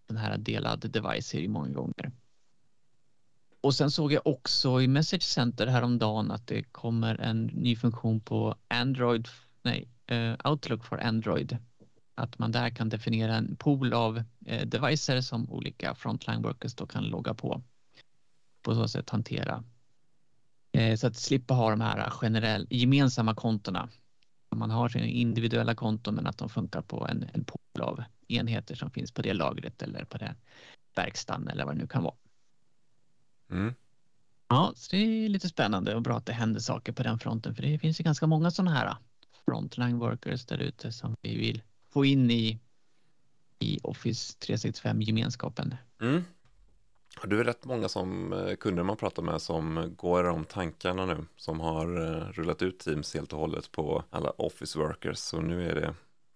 den 0.08 0.18
här 0.18 0.38
delad 0.38 0.92
device 0.92 1.36
i 1.36 1.48
många 1.48 1.70
gånger. 1.70 2.12
Och 3.62 3.76
sen 3.76 3.92
såg 3.92 4.14
jag 4.14 4.28
också 4.28 4.82
i 4.82 4.88
Message 4.88 5.24
Center 5.24 5.68
häromdagen 5.68 6.32
att 6.32 6.48
det 6.48 6.64
kommer 6.64 7.22
en 7.22 7.44
ny 7.46 7.76
funktion 7.76 8.20
på 8.20 8.56
Android, 8.68 9.28
nej, 9.62 9.88
eh, 10.06 10.52
Outlook 10.52 10.86
för 10.86 10.98
Android. 10.98 11.58
Att 12.16 12.40
man 12.40 12.52
där 12.52 12.70
kan 12.70 12.90
definiera 12.90 13.36
en 13.36 13.56
pool 13.56 13.94
av 13.94 14.24
eh, 14.46 14.68
devices 14.68 15.28
som 15.28 15.52
olika 15.52 15.96
frontline 15.96 16.42
workers 16.42 16.76
då 16.76 16.88
kan 16.88 17.04
logga 17.04 17.34
på. 17.34 17.62
På 18.62 18.76
så 18.76 18.88
sätt 18.88 19.10
hantera 19.10 19.64
så 20.98 21.08
att 21.08 21.16
slippa 21.16 21.54
ha 21.54 21.70
de 21.70 21.82
här 21.82 22.10
generell, 22.10 22.68
gemensamma 22.70 23.36
kontona. 23.36 23.90
Man 24.56 24.72
har 24.72 24.90
sina 24.90 25.06
individuella 25.06 25.76
konton 25.76 26.16
men 26.16 26.28
att 26.28 26.38
de 26.38 26.50
funkar 26.50 26.82
på 26.82 27.08
en, 27.08 27.30
en 27.34 27.44
pool 27.44 27.82
av 27.82 28.04
enheter 28.28 28.76
som 28.76 28.92
finns 28.92 29.12
på 29.12 29.22
det 29.22 29.34
lagret 29.34 29.82
eller 29.82 30.06
på 30.06 30.18
den 30.18 30.36
verkstaden 30.96 31.48
eller 31.48 31.66
vad 31.66 31.76
det 31.76 31.82
nu 31.82 31.88
kan 31.88 32.04
vara. 32.04 32.16
Mm. 33.52 33.74
Ja, 34.48 34.74
så 34.76 34.96
det 34.96 34.98
är 34.98 35.30
lite 35.30 35.50
spännande 35.50 35.96
och 35.96 36.02
bra 36.02 36.18
att 36.18 36.26
det 36.26 36.34
händer 36.34 36.60
saker 36.60 36.92
på 36.92 37.04
den 37.04 37.20
fronten 37.20 37.56
för 37.56 37.62
det 37.62 37.80
finns 37.80 38.00
ju 38.00 38.04
ganska 38.04 38.28
många 38.28 38.52
sådana 38.52 38.72
här 38.72 38.96
frontline 39.46 40.00
workers 40.00 40.46
där 40.46 40.58
ute 40.58 40.92
som 40.92 41.16
vi 41.22 41.38
vill 41.38 41.62
få 41.90 42.06
in 42.06 42.32
i, 42.32 42.60
i 43.60 43.80
Office 43.84 44.38
365 44.40 45.02
gemenskapen. 45.02 45.76
Mm. 46.02 46.24
Du 47.24 47.40
är 47.40 47.44
rätt 47.44 47.66
många 47.66 47.90
som 47.90 48.34
eh, 48.34 48.56
kunder 48.56 48.84
man 48.84 48.98
pratar 48.98 49.24
med 49.24 49.42
som 49.42 49.94
går 49.98 50.24
om 50.24 50.46
tankarna 50.46 51.06
nu, 51.06 51.26
som 51.36 51.60
har 51.60 52.02
eh, 52.02 52.32
rullat 52.32 52.62
ut 52.62 52.80
Teams 52.80 53.14
helt 53.14 53.34
och 53.34 53.40
hållet 53.40 53.72
på 53.72 54.04
alla 54.10 54.30
office 54.30 54.80
workers. 54.80 55.18
Så 55.18 55.42
nu 55.42 55.70
är 55.70 55.76
det 55.76 55.94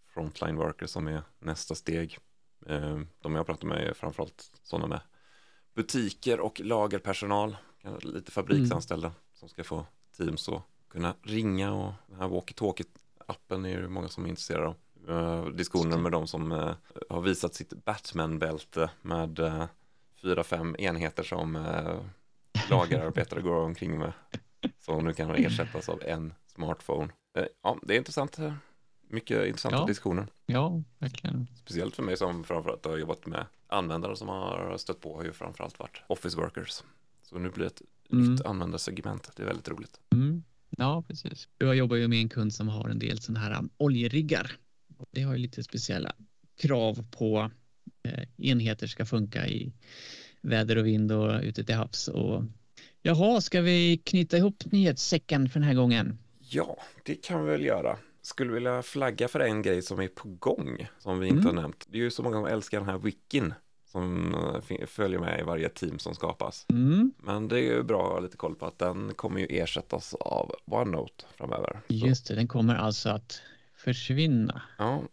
frontline 0.08 0.56
workers 0.56 0.90
som 0.90 1.08
är 1.08 1.22
nästa 1.40 1.76
steg. 1.76 2.18
Eh, 2.66 3.00
de 3.22 3.36
jag 3.36 3.46
pratar 3.46 3.68
med 3.68 3.88
är 3.88 3.94
framförallt 3.94 4.52
sådana 4.64 4.88
med 4.88 5.00
butiker 5.74 6.40
och 6.40 6.62
lagerpersonal, 6.64 7.58
lite 8.02 8.32
fabriksanställda 8.32 9.08
mm. 9.08 9.20
som 9.34 9.50
ska 9.50 9.64
få 9.64 9.86
Teams 10.18 10.50
att 10.50 10.64
kunna 10.90 11.16
ringa 11.22 11.74
och 11.74 11.94
den 12.08 12.20
här 12.20 12.28
walkie-talkie-appen 12.28 13.68
är 13.68 13.82
det 13.82 13.88
många 13.88 14.08
som 14.08 14.26
är 14.26 14.30
intresserade 14.30 14.68
av. 14.68 14.76
Diskussioner 15.56 15.98
med 15.98 16.12
de 16.12 16.28
som 16.28 16.52
har 17.10 17.22
visat 17.22 17.54
sitt 17.54 17.86
Batman-bälte 17.86 18.90
med 19.02 19.40
fyra, 20.26 20.44
fem 20.44 20.76
enheter 20.80 21.24
som 21.24 21.56
eh, 21.56 22.00
lagerarbetare 22.70 23.42
går 23.42 23.56
omkring 23.56 24.00
med. 24.00 24.14
Som 24.80 25.06
nu 25.06 25.14
kan 25.14 25.36
ersättas 25.36 25.90
av 25.90 26.04
en 26.04 26.34
smartphone. 26.46 27.14
Eh, 27.38 27.46
ja, 27.64 27.78
det 27.82 27.94
är 27.94 27.98
intressant. 27.98 28.38
Mycket 29.08 29.48
intressanta 29.48 29.78
ja. 29.78 29.86
diskussioner. 29.86 30.28
Ja, 30.46 30.82
verkligen. 31.00 31.48
Speciellt 31.56 31.96
för 31.96 32.04
mig 32.04 32.18
som 32.18 32.44
framförallt 32.44 32.86
har 32.86 32.98
jobbat 32.98 33.26
med 33.26 33.46
användare 33.68 34.16
som 34.16 34.28
har 34.28 34.78
stött 34.78 35.02
på 35.02 35.16
har 35.16 35.24
ju 35.24 35.34
framförallt 35.34 35.80
varit 35.80 36.02
office 36.08 36.38
workers. 36.38 36.84
Så 37.24 37.38
nu 37.38 37.50
blir 37.50 37.64
det 37.64 37.68
ett 37.68 37.82
mm. 38.12 38.32
nytt 38.32 38.46
användarsegment. 38.46 39.32
Det 39.36 39.44
är 39.44 39.48
väldigt 39.48 39.70
roligt. 39.70 40.00
Mm. 40.14 40.44
Ja, 40.70 41.04
precis. 41.08 41.48
Jag 41.58 41.76
jobbar 41.76 41.96
ju 41.96 42.08
med 42.08 42.20
en 42.20 42.30
kund 42.30 42.54
som 42.54 42.68
har 42.68 42.90
en 42.90 43.00
del 43.00 43.22
sådana 43.22 43.40
här 43.40 43.64
oljeriggar. 43.78 44.52
Det 45.12 45.22
har 45.22 45.34
ju 45.34 45.40
lite 45.40 45.64
speciella 45.64 46.12
krav 46.56 47.06
på 47.12 47.50
Eh, 47.50 47.50
enheter 48.38 48.88
ska 48.88 49.06
funka 49.06 49.48
i 49.48 49.74
väder 50.42 50.78
och 50.78 50.86
vind 50.86 51.12
och 51.12 51.42
ute 51.44 51.64
till 51.64 51.76
havs. 51.76 52.08
Och 52.08 52.44
jaha, 53.02 53.42
ska 53.42 53.62
vi 53.62 53.98
knyta 53.98 54.38
ihop 54.38 54.64
nyhetssäcken 54.66 55.50
för 55.50 55.60
den 55.60 55.68
här 55.68 55.76
gången? 55.76 56.18
Ja, 56.40 56.78
det 57.04 57.16
kan 57.16 57.46
vi 57.46 57.52
väl 57.52 57.66
göra. 57.66 57.98
Skulle 58.22 58.54
vilja 58.54 58.82
flagga 58.82 59.28
för 59.28 59.40
en 59.40 59.62
grej 59.62 59.82
som 59.82 60.00
är 60.00 60.08
på 60.08 60.30
gång 60.30 60.88
som 61.00 61.20
vi 61.20 61.28
inte 61.28 61.42
mm. 61.42 61.56
har 61.56 61.62
nämnt. 61.62 61.86
Det 61.90 61.98
är 61.98 62.02
ju 62.02 62.12
så 62.12 62.24
många 62.24 62.36
som 62.36 62.46
älskar 62.46 62.80
den 62.80 62.90
här 62.90 62.98
wikin 62.98 63.54
som 63.86 64.36
eh, 64.70 64.86
följer 64.86 65.20
med 65.20 65.40
i 65.40 65.44
varje 65.44 65.70
team 65.70 66.00
som 66.00 66.16
skapas. 66.16 66.66
Mm. 66.70 67.14
Men 67.18 67.48
det 67.48 67.60
är 67.60 67.64
ju 67.64 67.84
bra 67.84 68.06
att 68.06 68.12
ha 68.12 68.20
lite 68.20 68.38
koll 68.38 68.56
på 68.56 68.66
att 68.66 68.80
den 68.80 69.14
kommer 69.14 69.40
ju 69.40 69.46
ersättas 69.46 70.14
av 70.14 70.56
OneNote 70.66 71.26
framöver. 71.38 71.80
Just 71.88 72.28
det, 72.28 72.36
den 72.36 72.48
kommer 72.48 72.76
alltså 72.76 73.10
att 73.10 73.42
försvinna. 73.76 74.62
Ja, 74.78 75.04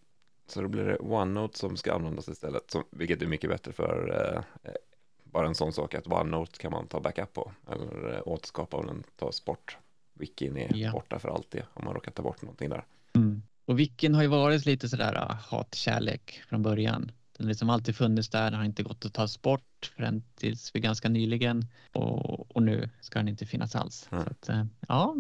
så 0.53 0.62
då 0.62 0.69
blir 0.69 0.85
det 0.85 0.99
OneNote 0.99 1.59
som 1.59 1.77
ska 1.77 1.95
användas 1.95 2.29
istället, 2.29 2.71
som, 2.71 2.85
vilket 2.91 3.23
är 3.23 3.27
mycket 3.27 3.51
bättre 3.51 3.73
för 3.73 4.11
eh, 4.11 4.71
eh, 4.71 4.77
bara 5.25 5.47
en 5.47 5.55
sån 5.55 5.73
sak 5.73 5.95
att 5.95 6.07
OneNote 6.07 6.59
kan 6.59 6.73
man 6.73 6.87
ta 6.87 7.01
backup 7.01 7.33
på 7.33 7.53
eller 7.71 8.15
eh, 8.15 8.23
återskapa 8.25 8.77
om 8.77 8.87
den 8.87 9.03
tas 9.17 9.45
bort. 9.45 9.77
Wikin 10.15 10.57
är 10.57 10.77
ja. 10.77 10.93
borta 10.93 11.19
för 11.19 11.29
alltid 11.29 11.62
om 11.75 11.85
man 11.85 11.95
råkar 11.95 12.12
ta 12.12 12.23
bort 12.23 12.43
någonting 12.43 12.69
där. 12.69 12.85
Mm. 13.15 13.43
Och 13.65 13.79
Wikin 13.79 14.15
har 14.15 14.23
ju 14.23 14.29
varit 14.29 14.67
lite 14.67 14.88
sådär 14.88 15.15
uh, 15.15 15.37
hatkärlek 15.37 16.43
från 16.49 16.62
början. 16.62 17.12
Den 17.37 17.47
har 17.47 17.49
liksom 17.49 17.71
alltid 17.71 17.97
funnits 17.97 18.29
där, 18.29 18.51
den 18.51 18.55
har 18.55 18.65
inte 18.65 18.83
gått 18.83 19.05
att 19.05 19.15
ta 19.15 19.29
bort 19.43 19.93
förrän 19.97 20.23
tills 20.35 20.71
för 20.71 20.79
ganska 20.79 21.09
nyligen 21.09 21.67
och, 21.93 22.57
och 22.57 22.62
nu 22.62 22.91
ska 23.01 23.19
den 23.19 23.29
inte 23.29 23.47
finnas 23.47 23.77
alls. 23.77 24.09
Mm. 24.12 24.25
Att, 24.31 24.49
eh, 24.49 24.65
ja, 24.88 25.17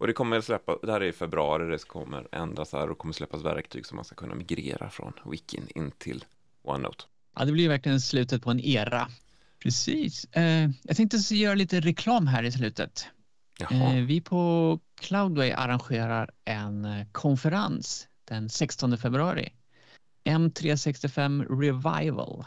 Och 0.00 0.06
det 0.06 0.12
kommer 0.12 0.40
släppa, 0.40 0.78
det 0.82 0.92
här 0.92 1.00
är 1.00 1.04
i 1.04 1.12
februari, 1.12 1.70
det 1.70 1.84
kommer 1.86 2.28
ändras 2.32 2.72
här 2.72 2.90
och 2.90 2.98
kommer 2.98 3.14
släppas 3.14 3.44
verktyg 3.44 3.86
som 3.86 3.96
man 3.96 4.04
ska 4.04 4.14
kunna 4.14 4.34
migrera 4.34 4.90
från 4.90 5.12
Wikin 5.26 5.68
in 5.74 5.90
till 5.98 6.24
OneNote. 6.62 7.04
Ja, 7.36 7.44
det 7.44 7.52
blir 7.52 7.68
verkligen 7.68 8.00
slutet 8.00 8.42
på 8.42 8.50
en 8.50 8.60
era. 8.60 9.08
Precis. 9.62 10.24
Eh, 10.24 10.70
jag 10.82 10.96
tänkte 10.96 11.34
göra 11.34 11.54
lite 11.54 11.80
reklam 11.80 12.26
här 12.26 12.42
i 12.42 12.52
slutet. 12.52 13.06
Eh, 13.70 13.94
vi 13.94 14.20
på 14.20 14.80
Cloudway 15.00 15.52
arrangerar 15.52 16.30
en 16.44 16.84
eh, 16.84 17.06
konferens 17.12 18.08
den 18.24 18.48
16 18.48 18.98
februari. 18.98 19.52
M365 20.24 21.60
Revival. 21.60 22.44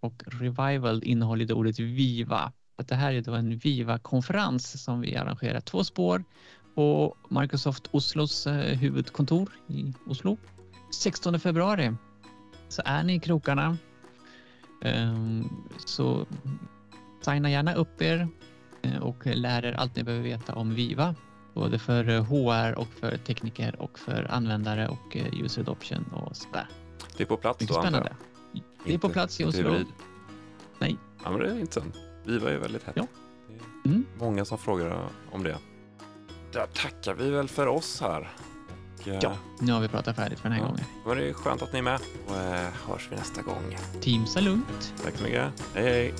Och 0.00 0.22
Revival 0.26 1.04
innehåller 1.04 1.44
det 1.44 1.54
ordet 1.54 1.78
Viva. 1.78 2.52
Att 2.76 2.88
det 2.88 2.94
här 2.94 3.12
är 3.12 3.20
då 3.20 3.34
en 3.34 3.58
Viva-konferens 3.58 4.84
som 4.84 5.00
vi 5.00 5.16
arrangerar 5.16 5.60
två 5.60 5.84
spår 5.84 6.24
på 6.76 7.16
Microsoft 7.28 7.88
Oslos 7.90 8.46
eh, 8.46 8.78
huvudkontor 8.78 9.48
i 9.66 9.92
Oslo. 10.06 10.36
16 10.90 11.40
februari. 11.40 11.94
Så 12.68 12.82
är 12.84 13.02
ni 13.02 13.14
i 13.14 13.20
krokarna 13.20 13.76
Ehm, 14.80 15.48
Så 15.86 16.26
signa 17.20 17.50
gärna 17.50 17.74
upp 17.74 18.02
er 18.02 18.28
eh, 18.82 19.02
och 19.02 19.26
lär 19.26 19.64
er 19.64 19.72
allt 19.72 19.96
ni 19.96 20.02
behöver 20.02 20.24
veta 20.24 20.54
om 20.54 20.74
Viva. 20.74 21.14
Både 21.54 21.78
för 21.78 22.08
eh, 22.08 22.24
HR 22.24 22.78
och 22.78 22.88
för 22.88 23.16
tekniker 23.16 23.82
och 23.82 23.98
för 23.98 24.26
användare 24.30 24.88
och 24.88 25.16
eh, 25.16 25.44
user 25.44 25.62
adoption 25.62 26.04
och 26.12 26.36
sådär. 26.36 26.68
det 27.16 27.22
är 27.22 27.26
på 27.26 27.36
plats 27.36 27.60
Mycket 27.60 27.76
då 27.76 27.82
antar 27.82 28.16
jag? 28.52 28.62
Det 28.84 28.94
är 28.94 28.98
på 28.98 29.08
plats 29.08 29.40
i 29.40 29.44
Oslo. 29.44 29.74
Nej. 30.78 30.96
Ja, 31.24 31.30
men 31.30 31.40
det 31.40 31.46
är 31.50 31.58
intressant. 31.58 31.96
Vi 32.24 32.38
var 32.38 32.50
ju 32.50 32.58
väldigt 32.58 32.82
hett. 32.82 32.96
Ja. 32.96 33.06
Är 33.82 33.88
Mm. 33.88 34.04
Många 34.18 34.44
som 34.44 34.58
frågar 34.58 35.08
om 35.32 35.42
det. 35.42 35.58
Där 36.56 36.66
tackar 36.66 37.14
vi 37.14 37.30
väl 37.30 37.48
för 37.48 37.66
oss 37.66 38.00
här. 38.00 38.28
Och, 39.00 39.08
eh, 39.08 39.18
Ja. 39.22 39.32
Nu 39.60 39.72
har 39.72 39.80
vi 39.80 39.88
pratat 39.88 40.16
färdigt 40.16 40.38
för 40.38 40.48
den 40.48 40.52
här 40.58 40.64
Ja. 40.64 40.68
gången. 40.68 40.84
Men 41.06 41.16
det 41.16 41.34
skönt 41.34 41.62
att 41.62 41.72
ni 41.72 41.78
är 41.78 41.82
med 41.82 42.00
och 42.28 42.36
eh, 42.36 42.68
hörs 42.88 43.08
vi 43.10 43.16
nästa 43.16 43.42
gång. 43.42 43.78
Teamsa 44.00 44.40
lugnt. 44.40 44.92
Tack 45.04 45.16
så 45.16 45.22
mycket. 45.22 45.52
Hej 45.74 45.84
hej. 45.84 46.14